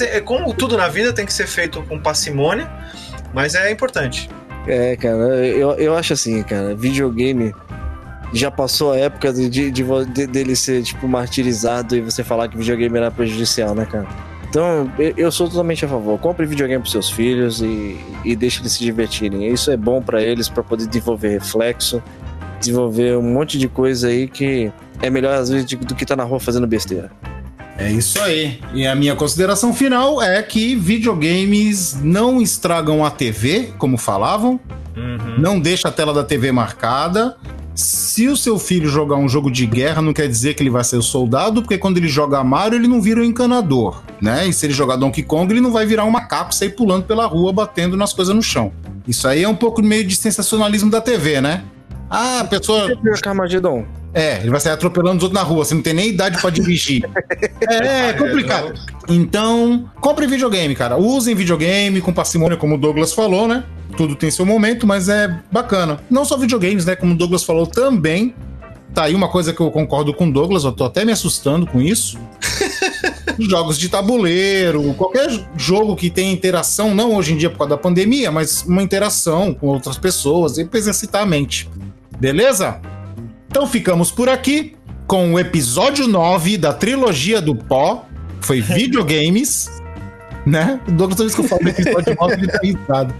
é, 0.00 0.16
é 0.18 0.20
como 0.20 0.54
tudo 0.54 0.76
na 0.76 0.86
vida 0.88 1.12
tem 1.12 1.26
que 1.26 1.32
ser 1.32 1.48
feito 1.48 1.82
com 1.82 1.98
parcimônia, 1.98 2.70
mas 3.32 3.54
é 3.56 3.70
importante. 3.72 4.30
É, 4.68 4.96
cara, 4.96 5.16
eu, 5.44 5.72
eu 5.74 5.96
acho 5.96 6.12
assim, 6.12 6.42
cara, 6.44 6.74
videogame 6.74 7.52
já 8.32 8.50
passou 8.50 8.92
a 8.92 8.96
época 8.96 9.32
de, 9.32 9.48
de, 9.48 9.70
de 9.70 9.84
de- 10.12 10.26
dele 10.26 10.56
ser, 10.56 10.82
tipo, 10.82 11.06
martirizado 11.06 11.96
e 11.96 12.00
você 12.00 12.24
falar 12.24 12.48
que 12.48 12.56
videogame 12.56 12.96
era 12.96 13.10
prejudicial, 13.10 13.74
né, 13.74 13.84
cara? 13.90 14.06
Então, 14.54 14.88
eu, 15.16 15.32
sou 15.32 15.48
totalmente 15.48 15.84
a 15.84 15.88
favor. 15.88 16.16
Compre 16.20 16.46
videogame 16.46 16.78
pros 16.80 16.92
seus 16.92 17.10
filhos 17.10 17.60
e, 17.60 17.98
e 18.24 18.36
deixe 18.36 18.60
eles 18.60 18.70
se 18.70 18.84
divertirem. 18.84 19.52
Isso 19.52 19.68
é 19.68 19.76
bom 19.76 20.00
pra 20.00 20.22
eles, 20.22 20.48
pra 20.48 20.62
poder 20.62 20.86
desenvolver 20.86 21.28
reflexo, 21.30 22.00
desenvolver 22.60 23.16
um 23.16 23.34
monte 23.34 23.58
de 23.58 23.66
coisa 23.68 24.06
aí 24.06 24.28
que 24.28 24.70
é 25.02 25.10
melhor, 25.10 25.34
às 25.34 25.48
vezes, 25.48 25.66
do 25.66 25.92
que 25.96 26.06
tá 26.06 26.14
na 26.14 26.22
rua 26.22 26.38
fazendo 26.38 26.68
besteira. 26.68 27.10
É 27.76 27.90
isso 27.90 28.22
aí. 28.22 28.60
E 28.72 28.86
a 28.86 28.94
minha 28.94 29.16
consideração 29.16 29.74
final 29.74 30.22
é 30.22 30.40
que 30.40 30.76
videogames 30.76 32.00
não 32.00 32.40
estragam 32.40 33.04
a 33.04 33.10
TV, 33.10 33.72
como 33.76 33.98
falavam, 33.98 34.60
Uhum. 34.96 35.34
não 35.36 35.58
deixa 35.58 35.88
a 35.88 35.90
tela 35.90 36.14
da 36.14 36.22
TV 36.22 36.52
marcada. 36.52 37.36
Se 37.74 38.28
o 38.28 38.36
seu 38.36 38.56
filho 38.58 38.88
jogar 38.88 39.16
um 39.16 39.28
jogo 39.28 39.50
de 39.50 39.66
guerra, 39.66 40.00
não 40.00 40.12
quer 40.12 40.28
dizer 40.28 40.54
que 40.54 40.62
ele 40.62 40.70
vai 40.70 40.84
ser 40.84 40.96
o 40.96 41.02
soldado, 41.02 41.60
porque 41.60 41.76
quando 41.76 41.96
ele 41.96 42.06
joga 42.06 42.42
Mario, 42.44 42.78
ele 42.78 42.86
não 42.86 43.02
vira 43.02 43.20
um 43.20 43.24
encanador, 43.24 44.02
né? 44.20 44.46
E 44.46 44.52
se 44.52 44.64
ele 44.64 44.72
jogar 44.72 44.94
Donkey 44.94 45.24
Kong, 45.24 45.52
ele 45.52 45.60
não 45.60 45.72
vai 45.72 45.84
virar 45.84 46.04
um 46.04 46.10
macaco 46.10 46.54
sair 46.54 46.70
pulando 46.70 47.04
pela 47.04 47.26
rua, 47.26 47.52
batendo 47.52 47.96
nas 47.96 48.12
coisas 48.12 48.34
no 48.34 48.42
chão. 48.42 48.72
Isso 49.08 49.26
aí 49.26 49.42
é 49.42 49.48
um 49.48 49.56
pouco 49.56 49.82
meio 49.82 50.06
de 50.06 50.14
sensacionalismo 50.14 50.90
da 50.90 51.00
TV, 51.00 51.40
né? 51.40 51.64
Ah, 52.08 52.40
a 52.40 52.44
pessoa. 52.44 52.96
Carmageddon. 53.20 53.84
É, 54.14 54.38
ele 54.38 54.50
vai 54.50 54.60
sair 54.60 54.72
atropelando 54.72 55.16
os 55.16 55.24
outros 55.24 55.40
na 55.40 55.46
rua, 55.46 55.64
você 55.64 55.74
não 55.74 55.82
tem 55.82 55.92
nem 55.92 56.08
idade 56.08 56.40
pra 56.40 56.48
dirigir. 56.48 57.04
É, 57.66 58.10
é 58.10 58.12
complicado. 58.12 58.74
Então, 59.08 59.88
compre 60.00 60.26
videogame, 60.26 60.74
cara. 60.74 60.96
Usem 60.96 61.34
videogame 61.34 62.00
com 62.00 62.12
parcimônia, 62.12 62.56
como 62.56 62.74
o 62.74 62.78
Douglas 62.78 63.12
falou, 63.12 63.48
né? 63.48 63.64
Tudo 63.96 64.14
tem 64.14 64.30
seu 64.30 64.44
momento, 64.44 64.86
mas 64.86 65.08
é 65.08 65.40
bacana. 65.50 65.98
Não 66.10 66.24
só 66.24 66.36
videogames, 66.36 66.84
né? 66.84 66.94
Como 66.94 67.14
o 67.14 67.16
Douglas 67.16 67.42
falou 67.42 67.66
também. 67.66 68.34
Tá 68.94 69.04
aí 69.04 69.14
uma 69.14 69.28
coisa 69.28 69.52
que 69.52 69.60
eu 69.60 69.70
concordo 69.70 70.12
com 70.14 70.28
o 70.28 70.32
Douglas, 70.32 70.64
eu 70.64 70.72
tô 70.72 70.84
até 70.84 71.04
me 71.04 71.10
assustando 71.10 71.66
com 71.66 71.80
isso. 71.80 72.18
Jogos 73.40 73.78
de 73.78 73.88
tabuleiro, 73.88 74.94
qualquer 74.94 75.28
jogo 75.56 75.96
que 75.96 76.10
tenha 76.10 76.32
interação, 76.32 76.94
não 76.94 77.16
hoje 77.16 77.32
em 77.32 77.36
dia 77.36 77.50
por 77.50 77.58
causa 77.58 77.70
da 77.70 77.76
pandemia, 77.76 78.30
mas 78.30 78.62
uma 78.62 78.82
interação 78.82 79.52
com 79.52 79.66
outras 79.66 79.98
pessoas 79.98 80.58
e 80.58 80.64
pra 80.64 80.78
exercitar 80.78 81.22
a 81.22 81.26
mente. 81.26 81.68
Beleza? 82.20 82.80
Então 83.54 83.68
ficamos 83.68 84.10
por 84.10 84.28
aqui 84.28 84.74
com 85.06 85.34
o 85.34 85.38
episódio 85.38 86.08
9 86.08 86.58
da 86.58 86.72
trilogia 86.72 87.40
do 87.40 87.54
pó. 87.54 88.04
Foi 88.40 88.58
videogames, 88.60 89.70
né? 90.44 90.80
O 90.88 90.90
Douglas, 90.90 91.16
toda 91.16 91.28
vez 91.28 91.34
que 91.36 91.40
eu 91.42 91.48
falo 91.48 91.62
do 91.62 91.68
episódio 91.68 92.16
9, 92.20 92.34
ele 92.34 92.48
tá 92.48 92.58
irritado. 92.64 93.14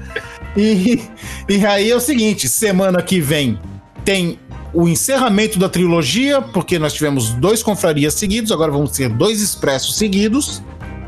E, 0.56 1.04
e 1.48 1.64
aí 1.64 1.88
é 1.88 1.94
o 1.94 2.00
seguinte: 2.00 2.48
semana 2.48 3.00
que 3.00 3.20
vem 3.20 3.60
tem 4.04 4.40
o 4.72 4.88
encerramento 4.88 5.56
da 5.56 5.68
trilogia, 5.68 6.42
porque 6.42 6.80
nós 6.80 6.92
tivemos 6.94 7.30
dois 7.34 7.62
confrarias 7.62 8.14
seguidos, 8.14 8.50
agora 8.50 8.72
vamos 8.72 8.90
ter 8.90 9.08
dois 9.08 9.40
expressos 9.40 9.96
seguidos. 9.96 10.60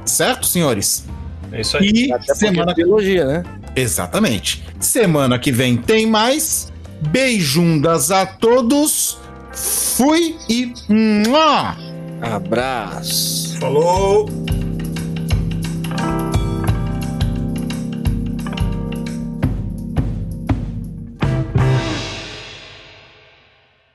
Certo, 0.04 0.46
senhores? 0.46 1.04
É 1.50 1.62
isso 1.62 1.76
aí. 1.76 1.90
E 1.92 2.12
Até 2.12 2.32
semana 2.32 2.70
é 2.70 2.74
trilogia, 2.74 3.24
né? 3.24 3.42
Exatamente. 3.74 4.62
Semana 4.78 5.36
que 5.36 5.50
vem 5.50 5.76
tem 5.76 6.06
mais. 6.06 6.72
Beijundas 7.10 8.10
a 8.10 8.26
todos. 8.26 9.18
Fui 9.52 10.36
e. 10.48 10.72
Mua! 10.88 11.76
Abraço. 12.20 13.58
Falou! 13.58 14.28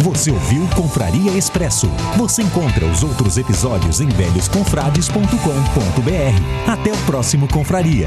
Você 0.00 0.32
ouviu 0.32 0.66
Confraria 0.74 1.30
Expresso. 1.32 1.86
Você 2.16 2.42
encontra 2.42 2.84
os 2.84 3.04
outros 3.04 3.38
episódios 3.38 4.00
em 4.00 4.08
velhosconfrades.com.br. 4.08 6.70
Até 6.70 6.92
o 6.92 6.96
próximo 7.06 7.46
Confraria. 7.48 8.06